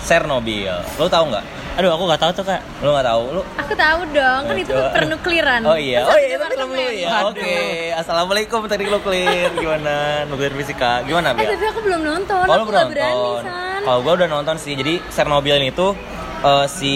Chernobyl. 0.00 0.72
Lu 0.96 1.06
tahu 1.06 1.28
nggak? 1.28 1.44
Aduh, 1.76 1.92
aku 1.92 2.02
nggak 2.04 2.20
tahu 2.20 2.30
tuh 2.32 2.44
kak. 2.46 2.60
Lu 2.80 2.90
nggak 2.90 3.04
tahu? 3.04 3.22
Lu 3.30 3.42
Aku 3.58 3.72
tahu 3.74 4.00
dong, 4.10 4.42
kan 4.42 4.54
Eh, 4.54 4.62
itu 4.62 4.72
coba. 4.72 4.90
pernukliran. 4.90 5.60
Oh 5.62 5.76
iya, 5.76 6.00
oh 6.02 6.16
iya 6.16 6.34
itu 6.34 6.46
film 6.48 6.70
lu 6.72 6.88
ya. 6.90 7.08
Oke, 7.26 7.56
assalamualaikum 7.92 8.64
teknik 8.64 8.88
nuklir 8.88 9.50
gimana? 9.52 10.24
Nuklir 10.24 10.52
fisika 10.54 11.04
gimana 11.04 11.30
Eh, 11.30 11.34
Bel? 11.36 11.52
tapi 11.52 11.66
aku 11.68 11.80
belum 11.82 12.00
nonton, 12.00 12.42
Kalau 12.42 12.64
aku 12.64 12.70
lu 12.70 12.80
belum 12.88 12.88
nonton, 12.88 13.42
San. 13.44 13.80
kalau 13.84 13.98
gua 14.00 14.12
udah 14.16 14.28
nonton 14.30 14.56
sih. 14.56 14.72
Jadi 14.72 14.94
Chernobyl 15.06 15.56
ini 15.58 15.70
tuh 15.70 15.92
eh, 16.40 16.66
si 16.66 16.94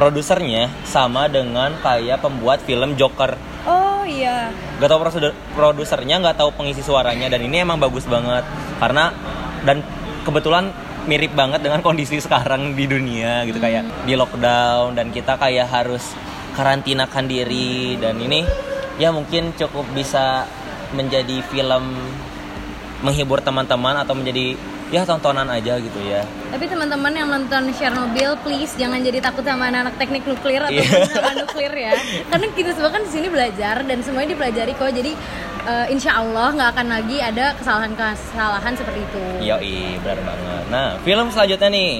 produsernya 0.00 0.72
sama 0.88 1.28
dengan 1.28 1.76
kayak 1.84 2.24
pembuat 2.24 2.64
film 2.64 2.96
Joker. 2.96 3.36
Oh 3.68 4.00
iya. 4.08 4.48
Gak 4.80 4.88
tau 4.88 5.04
produsernya, 5.52 6.16
nggak 6.24 6.40
tahu 6.40 6.56
pengisi 6.56 6.80
suaranya 6.80 7.28
dan 7.28 7.44
ini 7.44 7.60
emang 7.60 7.76
bagus 7.76 8.08
banget 8.08 8.48
karena 8.80 9.12
dan 9.68 9.84
kebetulan 10.24 10.72
mirip 11.04 11.36
banget 11.36 11.60
dengan 11.60 11.84
kondisi 11.84 12.16
sekarang 12.16 12.72
di 12.72 12.88
dunia 12.88 13.44
gitu 13.44 13.60
kayak 13.60 14.08
di 14.08 14.16
lockdown 14.16 14.96
dan 14.96 15.12
kita 15.12 15.36
kayak 15.36 15.68
harus 15.68 16.16
karantinakan 16.56 17.28
diri 17.28 17.96
dan 18.00 18.16
ini 18.20 18.44
ya 18.96 19.12
mungkin 19.12 19.52
cukup 19.56 19.84
bisa 19.96 20.44
menjadi 20.96 21.44
film 21.48 21.96
menghibur 23.00 23.40
teman-teman 23.40 23.96
atau 24.00 24.12
menjadi 24.12 24.56
ya 24.90 25.06
tontonan 25.06 25.46
aja 25.46 25.78
gitu 25.78 26.00
ya. 26.02 26.26
Tapi 26.50 26.66
teman-teman 26.66 27.14
yang 27.14 27.30
nonton 27.30 27.70
Chernobyl, 27.72 28.34
please 28.42 28.74
jangan 28.74 28.98
jadi 28.98 29.22
takut 29.22 29.46
sama 29.46 29.70
anak-anak 29.70 29.94
teknik 29.96 30.26
nuklir 30.26 30.58
atau 30.60 30.74
Iya. 30.74 31.06
sama 31.06 31.32
nuklir 31.38 31.72
ya. 31.72 31.94
Karena 32.26 32.46
kita 32.50 32.70
semua 32.74 32.90
kan 32.90 33.02
di 33.06 33.10
sini 33.10 33.26
belajar 33.30 33.86
dan 33.86 33.98
semuanya 34.02 34.34
dipelajari 34.34 34.72
kok. 34.74 34.90
Jadi 34.90 35.12
eh, 35.62 35.86
insya 35.88 36.18
Allah 36.18 36.50
nggak 36.50 36.70
akan 36.74 36.86
lagi 36.90 37.16
ada 37.22 37.54
kesalahan-kesalahan 37.54 38.74
seperti 38.74 39.00
itu. 39.02 39.22
Yoi, 39.46 39.98
benar 40.02 40.18
banget. 40.26 40.64
Nah, 40.68 40.88
film 41.00 41.26
selanjutnya 41.30 41.68
nih 41.70 41.90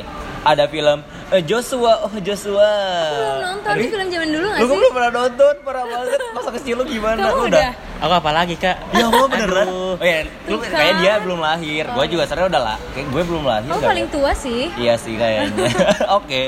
ada 0.40 0.64
film 0.66 0.98
eh, 1.30 1.42
Joshua, 1.44 2.00
oh 2.08 2.14
Joshua. 2.24 2.72
Belum 3.12 3.36
nonton 3.44 3.72
itu 3.76 3.88
film 3.92 4.08
zaman 4.08 4.28
dulu 4.32 4.46
nggak 4.48 4.60
Lu 4.60 4.66
sih? 4.66 4.78
belum 4.80 4.92
pernah 4.96 5.12
nonton, 5.12 5.54
parah 5.60 5.84
banget. 5.84 6.20
Masa 6.32 6.50
kecil 6.56 6.74
lu 6.80 6.84
gimana? 6.88 7.20
Kamu 7.28 7.36
Lu 7.36 7.42
udah? 7.52 7.70
Aku 8.00 8.12
apa 8.16 8.30
lagi 8.32 8.54
kak? 8.56 8.76
Ya 8.96 9.06
mau 9.12 9.28
beneran? 9.28 9.68
Aduh. 9.68 10.00
Oh 10.00 10.06
ya, 10.08 10.20
lu 10.48 10.56
Tuh 10.56 10.58
kayak 10.64 10.94
kan. 10.96 11.02
dia 11.04 11.12
belum 11.20 11.38
lahir. 11.44 11.84
Gue 11.92 12.04
juga 12.08 12.24
sebenarnya 12.24 12.48
udah 12.56 12.62
lah. 12.72 12.78
Kayak 12.96 13.06
gue 13.12 13.22
belum 13.28 13.44
lahir. 13.44 13.68
Kamu 13.68 13.82
paling 13.84 14.06
ya. 14.08 14.14
tua 14.16 14.32
sih. 14.32 14.62
Iya 14.80 14.94
sih 14.96 15.14
kayaknya. 15.20 15.68
Oke. 16.18 16.42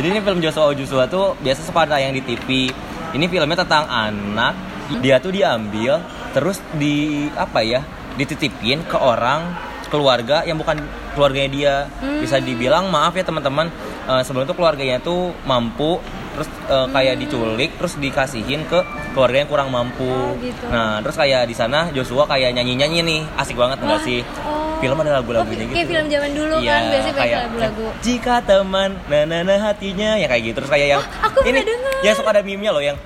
Jadi 0.00 0.06
ini 0.08 0.18
film 0.24 0.38
Joshua 0.40 0.72
Joshua 0.72 1.04
tuh 1.04 1.36
biasa 1.44 1.60
suka 1.60 1.84
tayang 1.84 2.16
di 2.16 2.24
TV. 2.24 2.72
Ini 3.12 3.24
filmnya 3.28 3.60
tentang 3.60 3.84
anak. 3.84 4.56
Dia 5.04 5.20
tuh 5.20 5.36
diambil 5.36 6.00
terus 6.32 6.64
di 6.80 7.28
apa 7.36 7.60
ya? 7.60 7.84
Dititipin 8.16 8.80
ke 8.88 8.96
orang 8.96 9.44
keluarga 9.86 10.42
yang 10.42 10.56
bukan 10.56 10.78
keluarganya 11.12 11.48
dia. 11.48 11.74
Hmm. 11.98 12.18
Bisa 12.18 12.36
dibilang 12.38 12.86
maaf 12.86 13.12
ya 13.12 13.22
teman-teman, 13.22 13.70
eh, 14.04 14.22
sebelum 14.22 14.44
itu 14.44 14.52
keluarganya 14.52 14.98
tuh 14.98 15.34
mampu 15.42 15.98
terus 16.32 16.48
eh, 16.68 16.86
kayak 16.90 17.14
Hmm. 17.14 17.22
diculik 17.22 17.70
terus 17.74 17.96
dikasihin 17.96 18.60
ke 18.64 18.78
keluarga 19.10 19.36
yang 19.38 19.48
kurang 19.48 19.68
mampu. 19.68 20.04
Oh, 20.04 20.36
gitu. 20.36 20.64
Nah, 20.66 21.00
terus 21.00 21.16
kayak 21.16 21.44
di 21.44 21.54
sana 21.54 21.88
Joshua 21.90 22.26
kayak 22.26 22.52
nyanyi-nyanyi 22.52 23.00
nih, 23.00 23.20
asik 23.36 23.56
banget 23.56 23.80
enggak 23.80 24.00
Wah, 24.00 24.04
sih? 24.04 24.20
oh. 24.42 24.76
Film 24.76 25.00
ada 25.00 25.16
lagu-lagunya 25.16 25.64
Oh, 25.64 25.66
gitu. 25.66 25.74
kayak 25.74 25.88
film 25.88 26.06
zaman 26.06 26.30
dulu 26.36 26.56
kan, 26.60 26.82
biasanya 26.86 27.14
pakai 27.16 27.36
lagu-lagu. 27.40 27.86
Jika 27.98 28.34
teman, 28.44 28.90
nah 29.06 29.22
nah 29.24 29.40
nah 29.40 29.58
hatinya 29.62 30.10
ya 30.14 30.26
kayak 30.26 30.42
gitu 30.44 30.56
terus 30.60 30.68
kayak 30.68 30.88
yang 30.90 31.02
aku 31.18 31.38
ini 31.42 31.64
denger. 31.64 31.92
yang 32.04 32.12
suka 32.12 32.28
ada 32.30 32.42
meme-nya 32.44 32.70
loh 32.70 32.84
yang 32.84 32.96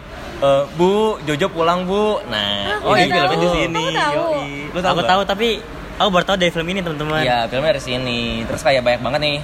eh, 0.41 0.65
Bu, 0.75 1.23
Jojo 1.23 1.47
pulang 1.47 1.87
Bu. 1.87 2.19
Nah, 2.27 2.83
Aku 2.83 2.99
ini 2.99 3.07
nggak 3.07 3.23
filmnya 3.23 3.39
di 3.39 3.49
sini. 3.55 3.75
Kamu 3.79 3.91
tahu? 3.95 4.25
Yoi. 4.35 4.51
Lu 4.67 4.79
tahu 4.79 4.91
aku 4.91 4.99
nggak? 4.99 5.07
tahu 5.07 5.23
tapi 5.25 5.49
aku 6.01 6.09
baru 6.11 6.25
tahu 6.25 6.37
dari 6.39 6.49
film 6.49 6.65
ini 6.67 6.81
teman-teman 6.81 7.21
Iya, 7.21 7.45
filmnya 7.45 7.71
dari 7.71 7.83
sini. 7.83 8.21
Terus 8.43 8.61
kayak 8.61 8.81
banyak 8.81 9.01
banget 9.01 9.21
nih 9.21 9.37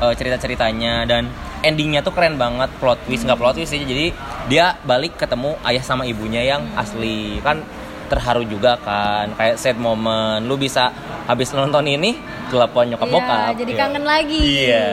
eh, 0.00 0.12
cerita-ceritanya 0.12 1.06
dan 1.06 1.30
endingnya 1.60 2.00
tuh 2.00 2.10
keren 2.10 2.34
banget 2.34 2.66
plot 2.76 2.98
twist 3.04 3.22
nggak 3.22 3.36
plot 3.36 3.54
twist 3.54 3.70
sih 3.70 3.84
jadi 3.84 4.10
dia 4.48 4.74
balik 4.82 5.14
ketemu 5.14 5.54
ayah 5.62 5.80
sama 5.80 6.02
ibunya 6.02 6.42
yang 6.42 6.64
asli 6.74 7.36
kan 7.38 7.60
terharu 8.08 8.42
juga 8.42 8.74
kan 8.76 9.30
kayak 9.36 9.54
sad 9.54 9.76
moment 9.76 10.40
lu 10.40 10.56
bisa 10.56 10.88
habis 11.24 11.52
nonton 11.52 11.84
ini 11.84 12.16
telepon 12.48 12.88
nyokap 12.88 13.06
Iya, 13.06 13.14
bokap 13.14 13.52
jadi 13.54 13.70
Iya. 13.70 13.78
kangen 13.78 14.04
lagi. 14.04 14.40
iya 14.40 14.86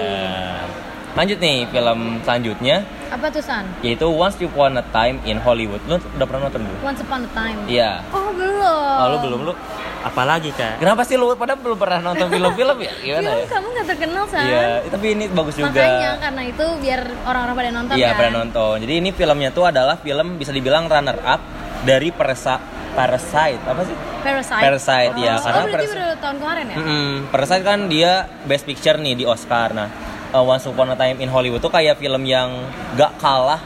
lanjut 1.18 1.38
nih 1.38 1.66
film 1.68 2.00
selanjutnya 2.22 2.86
Apa 3.10 3.26
tuh 3.28 3.42
San? 3.42 3.66
yaitu 3.82 4.06
Once 4.06 4.38
Upon 4.40 4.76
a 4.76 4.86
Time 4.86 5.18
in 5.24 5.38
Hollywood 5.38 5.82
lu 5.84 5.98
udah 5.98 6.24
pernah 6.24 6.46
nonton 6.46 6.62
belum 6.62 6.80
Once 6.80 7.02
Upon 7.02 7.26
a 7.26 7.32
Time. 7.34 7.58
iya 7.66 8.06
Oh 8.12 8.30
belum. 8.32 8.96
oh, 8.96 9.08
lu 9.10 9.18
belum 9.20 9.40
lu 9.44 9.54
apalagi 10.00 10.54
kak 10.54 10.78
kenapa 10.78 11.02
sih 11.02 11.16
lu 11.16 11.34
pada 11.34 11.58
belum 11.58 11.74
pernah 11.76 12.00
nonton 12.00 12.30
film-film 12.30 12.78
ya 12.80 12.94
gimana 12.96 13.22
Film 13.24 13.34
ya 13.36 13.48
kamu 13.50 13.68
nggak 13.68 13.88
terkenal 13.88 14.24
San. 14.26 14.46
Iya, 14.46 14.62
tapi 14.88 15.06
ini 15.10 15.26
bagus 15.28 15.56
juga. 15.56 15.74
Makanya 15.74 16.12
karena 16.18 16.42
itu 16.46 16.66
biar 16.78 17.02
orang-orang 17.24 17.56
pada 17.56 17.70
nonton 17.74 17.94
Iya, 17.94 18.08
kan. 18.08 18.16
pernah 18.16 18.34
nonton. 18.40 18.76
Jadi 18.80 18.94
ini 18.96 19.10
filmnya 19.12 19.50
tuh 19.50 19.66
adalah 19.66 19.96
film 19.98 20.38
bisa 20.38 20.52
dibilang 20.52 20.86
runner 20.86 21.18
up 21.20 21.42
dari 21.82 22.10
Persa 22.10 22.56
Parasite 22.94 23.62
apa 23.64 23.82
sih? 23.84 23.96
Parasite. 24.20 24.60
Parasite, 24.60 25.14
oh. 25.14 25.20
ya, 25.20 25.34
Oh, 25.34 25.40
karena 25.40 25.58
berarti 25.60 25.74
Parasite- 25.76 25.98
baru 25.98 26.16
tahun 26.18 26.36
kemarin 26.40 26.66
ya? 26.66 26.78
Mm-mm. 26.78 27.10
Parasite 27.28 27.64
kan 27.64 27.80
dia 27.88 28.12
Best 28.44 28.64
Picture 28.64 28.98
nih 28.98 29.14
di 29.14 29.26
Oscar. 29.26 29.70
Nah, 29.72 29.90
uh, 30.38 30.46
Once 30.46 30.70
Upon 30.70 30.94
a 30.94 30.98
Time 30.98 31.18
in 31.18 31.30
Hollywood 31.34 31.66
tuh 31.66 31.74
kayak 31.74 31.98
film 31.98 32.22
yang 32.30 32.54
gak 32.94 33.18
kalah 33.18 33.58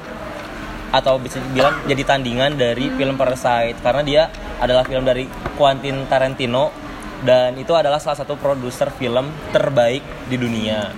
atau 0.91 1.15
bisa 1.19 1.39
dibilang 1.39 1.84
jadi 1.88 2.03
tandingan 2.03 2.55
dari 2.55 2.91
film 2.95 3.15
Parasite. 3.19 3.79
Karena 3.84 4.03
dia 4.03 4.23
adalah 4.60 4.88
film 4.88 5.03
dari 5.03 5.27
Quentin 5.60 6.07
Tarantino 6.07 6.71
dan 7.23 7.55
itu 7.60 7.71
adalah 7.75 7.99
salah 7.99 8.19
satu 8.19 8.36
produser 8.39 8.91
film 8.95 9.31
terbaik 9.51 10.03
di 10.27 10.36
dunia. 10.39 10.91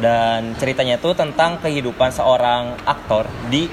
Dan 0.00 0.56
ceritanya 0.56 0.96
itu 0.96 1.12
tentang 1.12 1.60
kehidupan 1.60 2.08
seorang 2.14 2.78
aktor 2.88 3.26
di 3.50 3.68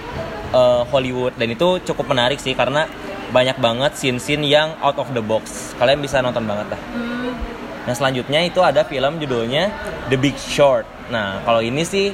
uh, 0.51 0.83
Hollywood. 0.89 1.37
Dan 1.37 1.53
itu 1.53 1.79
cukup 1.85 2.09
menarik 2.09 2.41
sih 2.41 2.57
karena 2.57 2.89
banyak 3.29 3.59
banget 3.59 3.91
scene-scene 3.95 4.43
yang 4.47 4.75
out 4.81 4.97
of 4.97 5.11
the 5.13 5.23
box. 5.23 5.75
Kalian 5.77 6.01
bisa 6.01 6.19
nonton 6.19 6.43
banget 6.43 6.73
lah. 6.73 6.81
Hmm. 6.95 7.16
Nah 7.88 7.95
selanjutnya 7.95 8.43
itu 8.43 8.60
ada 8.60 8.84
film 8.84 9.15
judulnya 9.17 9.71
The 10.12 10.19
Big 10.19 10.36
Short. 10.36 10.84
Nah 11.08 11.39
kalau 11.47 11.63
ini 11.63 11.88
sih 11.88 12.12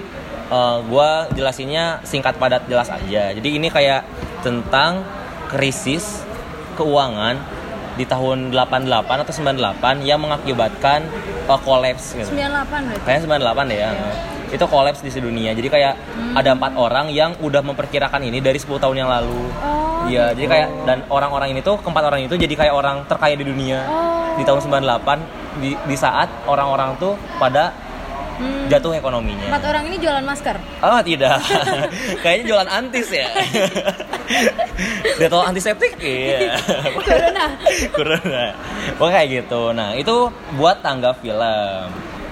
uh, 0.54 0.86
gua 0.86 1.26
jelasinnya 1.34 2.06
singkat 2.06 2.38
padat 2.38 2.70
jelas 2.70 2.94
aja. 2.94 3.34
Jadi 3.34 3.50
ini 3.58 3.74
kayak 3.74 4.06
tentang 4.46 5.02
krisis 5.50 6.22
keuangan 6.78 7.42
di 7.94 8.06
tahun 8.06 8.54
88 8.54 9.06
atau 9.06 9.34
98 9.34 10.02
yang 10.06 10.22
mengakibatkan 10.22 11.06
uh, 11.50 11.58
kolaps 11.62 12.14
gitu. 12.18 12.30
98 12.30 12.70
berarti. 12.70 13.02
Kayaknya 13.06 13.22
98 13.66 13.70
deh 13.74 13.80
ya. 13.82 13.90
Itu 14.54 14.66
kolaps 14.70 15.02
di 15.02 15.10
sedunia. 15.10 15.58
Jadi 15.58 15.70
kayak 15.70 15.94
ada 16.38 16.54
empat 16.54 16.78
orang 16.78 17.10
yang 17.10 17.34
udah 17.42 17.66
memperkirakan 17.66 18.22
ini 18.22 18.38
dari 18.42 18.62
10 18.62 18.78
tahun 18.78 18.98
yang 19.02 19.10
lalu. 19.10 19.42
Oh. 19.62 20.06
Iya, 20.06 20.36
jadi 20.36 20.48
kayak 20.52 20.68
dan 20.84 21.00
orang-orang 21.08 21.56
ini 21.56 21.64
tuh 21.64 21.80
keempat 21.80 22.04
orang 22.04 22.28
itu 22.28 22.36
jadi 22.36 22.52
kayak 22.60 22.74
orang 22.76 23.08
terkaya 23.08 23.40
di 23.40 23.48
dunia 23.48 23.88
Oh. 23.88 24.36
di 24.36 24.44
tahun 24.44 24.60
98 24.60 25.43
di, 25.58 25.76
di 25.76 25.96
saat 25.96 26.30
orang-orang 26.46 26.96
tuh 26.98 27.14
pada 27.38 27.74
Hmm. 28.34 28.66
jatuh 28.66 28.98
ekonominya. 28.98 29.46
Empat 29.46 29.62
orang 29.70 29.94
ini 29.94 30.02
jualan 30.02 30.26
masker. 30.26 30.58
Oh 30.82 30.98
tidak, 31.06 31.38
kayaknya 32.26 32.44
jualan 32.50 32.66
antis 32.66 33.06
ya. 33.14 33.30
Detol 35.22 35.46
antiseptik, 35.46 36.02
iya. 36.02 36.58
Corona. 37.06 37.46
Corona. 37.94 38.44
Pokoknya 38.98 39.14
kayak 39.14 39.30
gitu. 39.30 39.62
Nah 39.72 39.94
itu 39.94 40.16
buat 40.58 40.82
tangga 40.82 41.14
film. 41.14 41.88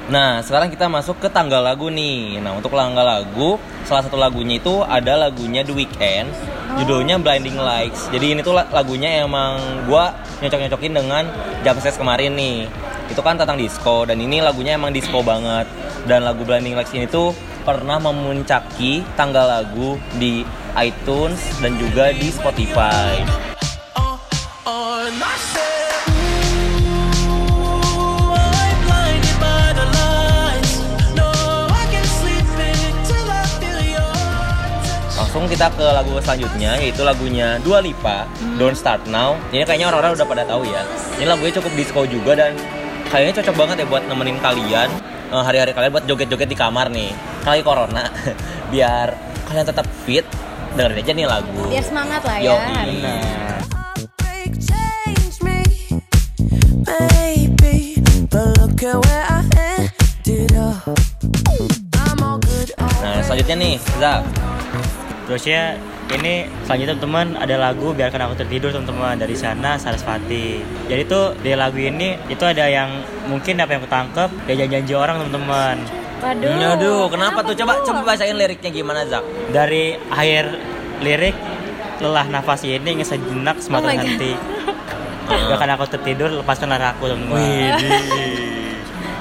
Nah 0.10 0.42
sekarang 0.42 0.74
kita 0.74 0.90
masuk 0.90 1.22
ke 1.22 1.30
tangga 1.30 1.62
lagu 1.62 1.94
nih. 1.94 2.42
Nah 2.42 2.58
untuk 2.58 2.74
tangga 2.74 3.06
lagu, 3.06 3.62
salah 3.86 4.02
satu 4.02 4.18
lagunya 4.18 4.58
itu 4.58 4.82
ada 4.82 5.22
lagunya 5.22 5.62
The 5.62 5.74
Weeknd. 5.76 6.34
Judulnya 6.82 7.20
Blinding 7.20 7.60
Lights. 7.60 8.10
Jadi 8.10 8.32
ini 8.34 8.42
tuh 8.42 8.56
la- 8.56 8.68
lagunya 8.72 9.22
emang 9.22 9.60
gua 9.86 10.16
nyocok-nyocokin 10.40 10.98
dengan 10.98 11.28
Jam 11.62 11.76
Ses 11.78 11.94
kemarin 11.94 12.32
nih. 12.34 12.66
Itu 13.12 13.20
kan 13.20 13.36
tentang 13.36 13.60
disco 13.60 14.08
dan 14.08 14.24
ini 14.24 14.40
lagunya 14.40 14.80
emang 14.80 14.96
disco 14.96 15.20
banget. 15.20 15.68
Dan 16.08 16.24
lagu 16.24 16.48
Blinding 16.48 16.80
Lights 16.80 16.96
ini 16.96 17.12
tuh 17.12 17.36
pernah 17.68 18.00
memuncaki 18.00 19.04
tangga 19.20 19.44
lagu 19.44 20.00
di 20.16 20.48
iTunes 20.80 21.38
dan 21.60 21.76
juga 21.76 22.16
di 22.16 22.32
Spotify. 22.32 23.20
Langsung 35.20 35.48
kita 35.48 35.72
ke 35.76 35.88
lagu 35.96 36.12
selanjutnya 36.20 36.76
yaitu 36.80 37.08
lagunya 37.08 37.56
Dua 37.64 37.80
Lipa, 37.80 38.28
Don't 38.60 38.76
Start 38.76 39.08
Now. 39.08 39.36
Ini 39.52 39.64
kayaknya 39.64 39.88
orang-orang 39.92 40.16
udah 40.20 40.28
pada 40.28 40.44
tahu 40.44 40.64
ya. 40.68 40.84
Ini 41.20 41.28
lagunya 41.28 41.56
cukup 41.60 41.72
disco 41.76 42.04
juga 42.04 42.36
dan 42.36 42.52
kayaknya 43.12 43.44
cocok 43.44 43.56
banget 43.60 43.76
ya 43.84 43.86
buat 43.92 44.04
nemenin 44.08 44.40
kalian 44.40 44.90
eh, 45.36 45.44
hari-hari 45.44 45.76
kalian 45.76 45.92
buat 45.92 46.08
joget-joget 46.08 46.48
di 46.48 46.56
kamar 46.56 46.88
nih. 46.88 47.12
Kali 47.44 47.60
corona 47.60 48.08
biar 48.72 49.12
kalian 49.52 49.68
tetap 49.68 49.86
fit. 50.08 50.24
Dengerin 50.72 51.04
aja 51.04 51.12
nih 51.12 51.28
lagu. 51.28 51.68
Biar 51.68 51.84
semangat 51.84 52.24
lah 52.24 52.38
ya. 52.40 52.56
Yoi. 52.56 53.04
good. 62.42 62.70
Nah, 62.80 63.20
selanjutnya 63.22 63.56
nih, 63.60 63.76
Zak. 64.00 64.22
terus 65.28 65.44
ya 65.48 65.78
ini 66.12 66.34
selanjutnya 66.64 66.96
teman-teman 66.96 67.40
ada 67.40 67.56
lagu 67.56 67.92
biarkan 67.92 68.28
aku 68.28 68.36
tertidur 68.40 68.70
teman-teman 68.70 69.16
dari 69.16 69.34
sana 69.34 69.76
Sarasvati 69.76 70.60
jadi 70.86 71.04
tuh 71.06 71.36
di 71.40 71.56
lagu 71.56 71.78
ini 71.78 72.20
itu 72.28 72.44
ada 72.44 72.68
yang 72.68 72.90
mungkin 73.26 73.58
apa 73.58 73.72
yang 73.72 73.82
aku 73.82 73.90
tangkep 73.90 74.30
dia 74.46 74.56
janji-janji 74.60 74.94
orang 74.94 75.16
teman-teman 75.22 75.78
Waduh. 76.22 76.54
Hmm, 76.54 76.74
Aduh, 76.78 77.04
kenapa, 77.10 77.42
tuh? 77.42 77.58
Coba 77.58 77.82
coba 77.82 78.14
bacain 78.14 78.38
liriknya 78.38 78.70
gimana, 78.70 79.02
Zak? 79.10 79.26
dari 79.50 79.98
akhir 80.06 80.54
lirik 81.02 81.34
lelah 81.98 82.30
nafas 82.30 82.62
ini 82.62 82.78
ingin 82.86 83.02
sejenak 83.02 83.58
Oh 83.58 83.64
semata 83.66 83.90
God. 83.90 84.06
henti 84.06 84.38
biarkan 85.50 85.70
aku 85.74 85.86
tertidur 85.90 86.30
lepaskanlah 86.30 86.94
aku 86.94 87.10
teman-teman 87.10 87.82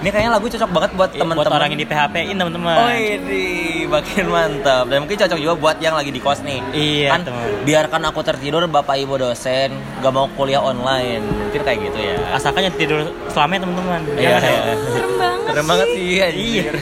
Ini 0.00 0.08
kayaknya 0.08 0.32
lagu 0.32 0.48
cocok 0.48 0.70
banget 0.72 0.90
buat 0.96 1.10
buat 1.12 1.20
teman-teman 1.20 1.52
orang 1.52 1.68
yang 1.76 1.80
di 1.84 1.88
PHP 1.88 2.14
in 2.32 2.36
teman-teman 2.40 2.72
Oh 2.72 2.88
ini 2.88 3.44
makin 3.84 4.24
mantap 4.32 4.88
dan 4.88 5.04
mungkin 5.04 5.16
cocok 5.20 5.36
juga 5.36 5.54
buat 5.60 5.76
yang 5.76 5.92
lagi 5.92 6.08
di 6.08 6.20
kos 6.24 6.40
nih. 6.40 6.60
Iya, 6.72 7.08
kan 7.12 7.20
teman. 7.28 7.48
biarkan 7.68 8.02
aku 8.08 8.20
tertidur 8.24 8.64
bapak 8.64 8.96
ibu 8.96 9.20
dosen 9.20 9.76
gak 10.00 10.12
mau 10.16 10.24
kuliah 10.40 10.64
online 10.64 11.20
mungkin 11.20 11.60
kayak 11.60 11.78
gitu 11.84 11.98
ya. 12.00 12.16
asalkan 12.32 12.72
yang 12.72 12.74
tidur 12.80 13.12
selamanya 13.28 13.68
teman-teman 13.68 14.00
Iya. 14.16 14.40
Jangan 14.40 14.42
ya. 14.48 14.74
Serem 14.88 15.14
banget. 15.20 15.50
Serem 15.52 15.66
banget 15.68 15.88
sih 15.92 16.08
anjir. 16.24 16.74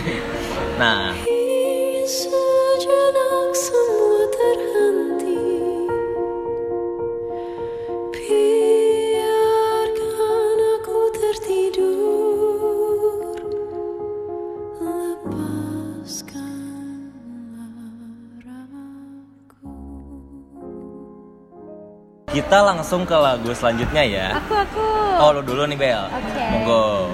Nah 0.79 0.99
kita 22.49 22.65
langsung 22.65 23.05
ke 23.05 23.13
lagu 23.13 23.53
selanjutnya 23.53 24.01
ya. 24.09 24.27
Aku 24.41 24.57
aku. 24.57 24.81
Oh 25.21 25.37
lu 25.37 25.45
dulu 25.45 25.69
nih 25.69 25.77
Bel. 25.77 26.01
Oke. 26.09 26.45
Monggo. 26.49 27.13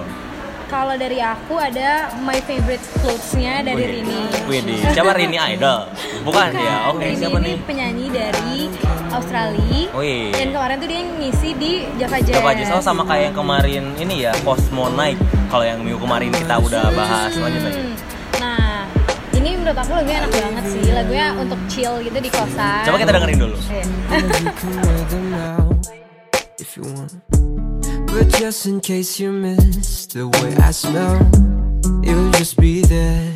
Kalau 0.71 0.95
dari 0.95 1.19
aku 1.19 1.59
ada 1.59 2.07
my 2.23 2.39
favorite 2.39 2.79
clothes-nya 3.03 3.67
dari 3.67 3.83
Wih. 3.83 3.91
Rini. 3.99 4.21
Widih, 4.47 4.79
siapa 4.95 5.11
Rini 5.11 5.35
Idol? 5.35 5.91
Bukan 6.23 6.55
ya? 6.55 6.87
Oke 6.87 7.11
Rini 7.11 7.19
siapa 7.19 7.43
ini 7.43 7.47
nih? 7.51 7.57
penyanyi 7.67 8.07
dari 8.15 8.71
Australia. 9.11 9.91
Wih. 9.91 10.31
Dan 10.31 10.49
kemarin 10.55 10.77
tuh 10.79 10.87
dia 10.87 11.01
ngisi 11.03 11.51
di 11.59 11.73
Java 11.99 12.19
Jazz. 12.23 12.35
Java 12.39 12.51
Jazz 12.55 12.71
oh 12.71 12.79
sama 12.79 13.03
kayak 13.03 13.23
yang 13.27 13.37
kemarin 13.37 13.83
ini 13.99 14.15
ya 14.23 14.33
Cosmo 14.47 14.87
Night 14.95 15.19
kalau 15.51 15.67
yang 15.67 15.83
minggu 15.83 15.99
kemarin 15.99 16.31
kita 16.31 16.63
udah 16.63 16.95
bahas 16.95 17.35
lanjut 17.35 17.75
Hmm. 17.75 17.94
Menurut 19.65 19.81
aku 19.81 19.93
lagunya 19.97 20.19
enak 20.21 20.33
banget 20.37 20.65
sih. 20.69 20.83
Lagunya 20.93 21.27
untuk 21.41 21.61
chill 21.73 21.95
gitu 22.05 22.19
di 22.21 22.29
kosan. 22.29 22.85
coba 22.85 22.97
kita 23.01 23.13
dengerin 23.17 23.39
dulu 23.41 23.57
Iya. 23.65 23.85
But 28.13 28.29
just 28.39 28.67
in 28.67 28.79
case 28.79 29.19
you 29.19 29.33
miss 29.33 30.07
the 30.07 30.29
way 30.29 30.55
I 30.61 30.71
smell, 30.71 31.19
it'll 32.05 32.31
just 32.37 32.61
be 32.61 32.83
there. 32.83 33.33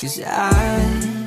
Cause 0.00 0.20
I 0.20 1.21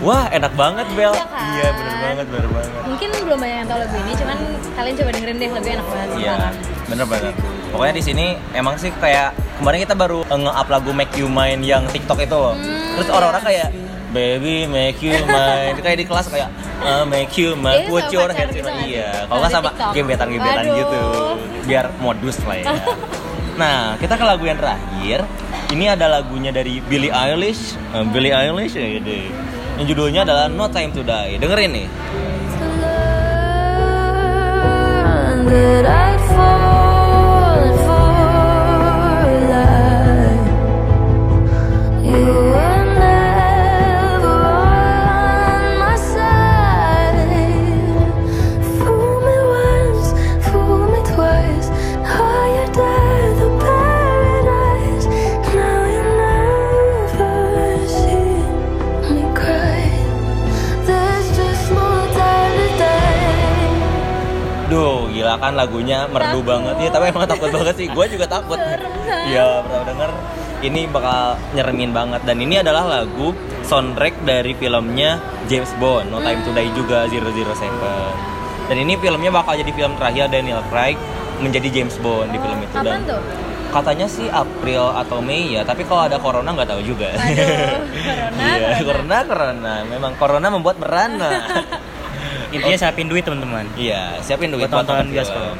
wah 0.00 0.24
enak 0.32 0.52
banget 0.56 0.86
Bel 0.96 1.12
Iya 1.12 1.24
kan? 1.28 1.44
iya 1.52 1.68
bener 1.70 1.96
banget 2.00 2.26
bener 2.32 2.48
banget 2.48 2.70
Mungkin 2.84 3.08
belum 3.20 3.38
banyak 3.38 3.56
yang 3.58 3.68
tahu 3.68 3.78
lagu 3.80 3.96
ini, 3.98 4.12
cuman 4.14 4.38
kalian 4.72 4.94
coba 4.94 5.10
dengerin 5.10 5.36
deh 5.36 5.50
lagunya 5.50 5.74
enak 5.74 5.86
banget. 5.88 6.08
Iya, 6.14 6.32
sumpah. 6.32 6.52
bener-bener. 6.84 7.32
Pokoknya 7.68 7.94
di 7.96 8.04
sini 8.04 8.26
emang 8.54 8.74
sih 8.78 8.90
kayak 8.94 9.28
kemarin 9.58 9.78
kita 9.82 9.94
baru 9.94 10.20
nge-up 10.24 10.68
lagu 10.70 10.90
Make 10.92 11.14
You 11.16 11.26
Mine 11.26 11.60
yang 11.60 11.82
TikTok 11.90 12.22
itu 12.22 12.32
loh. 12.32 12.54
Hmm, 12.54 12.94
Terus 12.96 13.08
orang-orang 13.10 13.42
kayak 13.42 13.68
Baby 14.14 14.70
make 14.70 15.02
you 15.02 15.18
mine 15.26 15.74
kayak 15.82 15.98
di 15.98 16.06
kelas 16.06 16.30
kayak 16.30 16.46
"Uh, 16.78 17.02
make 17.02 17.34
you 17.34 17.58
mine 17.58 17.82
Iya, 17.82 17.90
put 17.90 18.02
sama 18.06 18.14
your 18.14 18.30
hands 18.30 18.54
in 18.54 18.54
gitu 18.54 18.62
my-" 18.62 18.70
nggak 18.70 18.86
sih? 18.86 18.94
iya 18.94 19.10
kalau 19.10 19.26
Kalau 19.26 19.40
nggak 19.42 19.50
sama 19.50 19.68
TikTok. 19.68 19.90
gebetan-gebetan 19.90 20.62
Aduh. 20.62 20.76
gitu 20.78 21.00
biar 21.66 21.84
modus 21.98 22.36
lah 22.46 22.56
ya 22.62 22.66
nah 23.60 23.76
kita 23.98 24.14
ke 24.14 24.22
lagu 24.22 24.44
yang 24.46 24.54
terakhir 24.54 25.18
ini 25.74 25.90
ada 25.90 26.06
lagunya 26.06 26.54
dari 26.54 26.78
Billie 26.78 27.10
Eilish. 27.10 27.74
Eh, 27.74 28.06
Billie 28.14 28.30
Eilish 28.30 28.78
ya 28.78 29.02
deh 29.02 29.26
yang 29.74 29.86
judulnya 29.90 30.22
adalah 30.22 30.46
No 30.46 30.70
Time 30.70 30.94
to 30.94 31.02
Die. 31.02 31.34
Dengerin 31.42 31.70
nih. 31.74 31.88
You 42.04 42.63
Duh, 65.34 65.40
gila 65.40 65.50
kan 65.50 65.52
lagunya 65.58 65.98
merdu 66.06 66.40
Takut. 66.40 66.44
banget 66.46 66.74
ya, 66.78 66.90
tapi 66.94 67.04
emang 67.10 67.26
takut 67.26 67.50
banget 67.50 67.74
sih. 67.74 67.86
Gue 67.90 68.06
juga 68.06 68.26
takut. 68.30 68.58
Iya, 69.26 69.66
pernah 69.66 69.82
denger 69.82 70.10
ini 70.64 70.88
bakal 70.88 71.36
nyeremin 71.52 71.92
banget 71.92 72.20
dan 72.24 72.40
ini 72.40 72.56
adalah 72.56 72.88
lagu 72.88 73.36
soundtrack 73.68 74.24
dari 74.24 74.56
filmnya 74.56 75.20
James 75.44 75.68
Bond, 75.76 76.08
No 76.08 76.24
Time 76.24 76.40
to 76.40 76.56
Die 76.56 76.72
juga 76.72 77.04
007. 77.10 78.64
Dan 78.64 78.76
ini 78.80 78.96
filmnya 78.96 79.28
bakal 79.28 79.60
jadi 79.60 79.72
film 79.76 79.92
terakhir 80.00 80.32
Daniel 80.32 80.64
Craig 80.72 80.96
menjadi 81.42 81.68
James 81.68 81.98
Bond 82.00 82.32
di 82.32 82.38
film 82.40 82.58
itu 82.64 82.72
Kapan 82.72 83.04
dan 83.04 83.18
tuh? 83.18 83.20
katanya 83.74 84.06
sih 84.06 84.30
April 84.30 84.94
atau 84.94 85.18
Mei 85.18 85.58
ya, 85.58 85.66
tapi 85.66 85.82
kalau 85.84 86.06
ada 86.06 86.16
corona 86.16 86.54
nggak 86.54 86.70
tahu 86.70 86.80
juga. 86.86 87.10
Aduh, 87.10 87.84
corona, 88.00 88.46
corona. 88.48 88.78
corona, 88.86 89.18
corona. 89.26 89.74
Memang 89.84 90.12
corona 90.14 90.46
membuat 90.48 90.76
merana. 90.78 91.30
Intinya 92.54 92.78
siapin 92.78 93.06
duit 93.06 93.22
teman-teman. 93.22 93.64
Iya, 93.74 94.18
siapin 94.20 94.48
duit 94.48 94.66
Buat 94.66 94.86
film. 94.86 95.10
bioskop. 95.10 95.56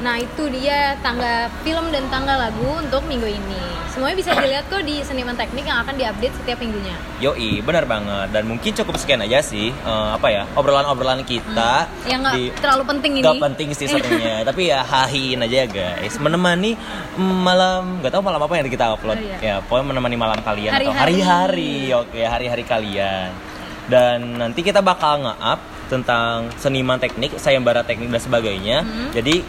Nah 0.00 0.16
itu 0.16 0.42
dia 0.50 0.96
tangga 0.98 1.46
film 1.62 1.92
dan 1.92 2.08
tangga 2.08 2.34
lagu 2.40 2.66
untuk 2.78 3.04
minggu 3.04 3.28
ini. 3.28 3.62
Semuanya 3.88 4.16
bisa 4.16 4.30
dilihat 4.32 4.66
kok 4.66 4.82
di 4.82 5.02
Seniman 5.02 5.34
Teknik 5.34 5.62
yang 5.62 5.82
akan 5.82 5.94
diupdate 5.94 6.34
setiap 6.34 6.58
minggunya. 6.58 6.94
Yoi, 7.18 7.60
benar 7.60 7.82
banget. 7.84 8.30
Dan 8.30 8.46
mungkin 8.46 8.70
cukup 8.72 8.94
sekian 8.94 9.18
aja 9.20 9.38
sih, 9.38 9.70
eh, 9.70 10.08
apa 10.08 10.28
ya, 10.30 10.42
obrolan-obrolan 10.54 11.22
kita. 11.22 11.86
Yang 12.06 12.20
nggak 12.22 12.34
di- 12.34 12.52
terlalu 12.58 12.84
penting 12.86 13.12
ini. 13.12 13.22
Nggak 13.22 13.42
penting 13.44 13.68
sih 13.74 13.86
sebenarnya, 13.86 14.36
tapi 14.48 14.70
ya 14.70 14.82
hahiin 14.82 15.42
aja 15.42 15.56
ya 15.62 15.66
guys. 15.66 16.14
Menemani 16.16 16.74
malam, 17.18 17.98
nggak 18.00 18.12
tahu 18.12 18.22
malam 18.22 18.40
apa 18.40 18.54
yang 18.54 18.66
kita 18.66 18.86
upload. 18.88 19.18
Oh, 19.18 19.24
iya. 19.24 19.36
Ya, 19.38 19.54
pokoknya 19.62 19.86
menemani 19.94 20.16
malam 20.16 20.38
kalian 20.40 20.70
atau 20.70 20.90
Hari-hari. 20.90 21.18
hari-hari. 21.18 21.74
Oke, 21.92 22.20
hari-hari 22.22 22.64
kalian. 22.64 23.30
Dan 23.88 24.38
nanti 24.38 24.60
kita 24.60 24.78
bakal 24.78 25.22
nge-up 25.22 25.60
tentang 25.88 26.52
seniman 26.60 27.00
teknik, 27.00 27.34
sayembara 27.40 27.82
teknik 27.82 28.12
dan 28.12 28.22
sebagainya. 28.22 28.84
Hmm. 28.84 29.10
Jadi 29.16 29.42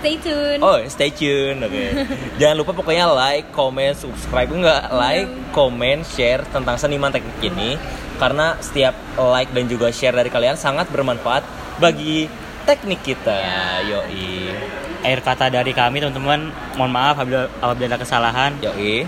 Stay 0.00 0.16
tune. 0.16 0.60
Oh, 0.64 0.80
stay 0.88 1.12
tune. 1.12 1.60
Oke. 1.60 1.92
Jangan 2.40 2.56
lupa 2.56 2.72
pokoknya 2.72 3.04
like, 3.12 3.52
comment, 3.52 3.92
subscribe 3.92 4.48
enggak, 4.48 4.88
like, 4.96 5.28
comment, 5.52 6.00
share 6.08 6.40
tentang 6.48 6.80
seniman 6.80 7.12
teknik 7.12 7.36
ini 7.52 7.76
karena 8.16 8.56
setiap 8.60 8.96
like 9.16 9.52
dan 9.52 9.64
juga 9.68 9.88
share 9.92 10.16
dari 10.16 10.28
kalian 10.32 10.56
sangat 10.56 10.88
bermanfaat 10.88 11.44
bagi 11.76 12.28
teknik 12.64 13.00
kita. 13.04 13.40
Yoi. 13.88 14.52
Air 15.04 15.20
kata 15.24 15.48
dari 15.48 15.72
kami 15.72 16.00
teman-teman, 16.00 16.52
mohon 16.76 16.92
maaf 16.92 17.20
apabila, 17.20 17.48
apabila 17.60 17.86
ada 17.92 17.98
kesalahan. 18.00 18.56
Yoi. 18.60 19.04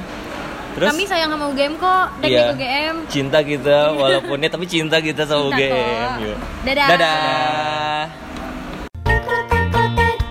Terus, 0.73 0.89
kami 0.89 1.05
sayang 1.05 1.29
sama 1.29 1.53
UGM 1.53 1.77
kok, 1.77 2.05
thank 2.25 2.33
iya, 2.33 2.49
gitu 2.49 2.53
UGM. 2.57 2.95
Cinta 3.13 3.39
kita 3.45 3.77
walaupunnya 4.01 4.49
tapi 4.49 4.65
cinta 4.65 5.05
kita 5.05 5.29
sama 5.29 5.53
cinta 5.53 5.57
UGM. 5.61 5.73
Kok. 5.77 6.39
Dadah. 6.65 6.89
Dadah. 6.89 6.89
Dadah. 6.89 8.01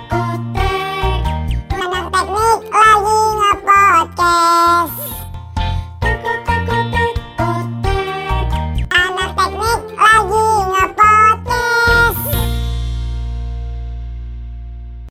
Kotek, 0.09 1.21
lagi 1.77 3.17
nge-podcast. 3.37 5.10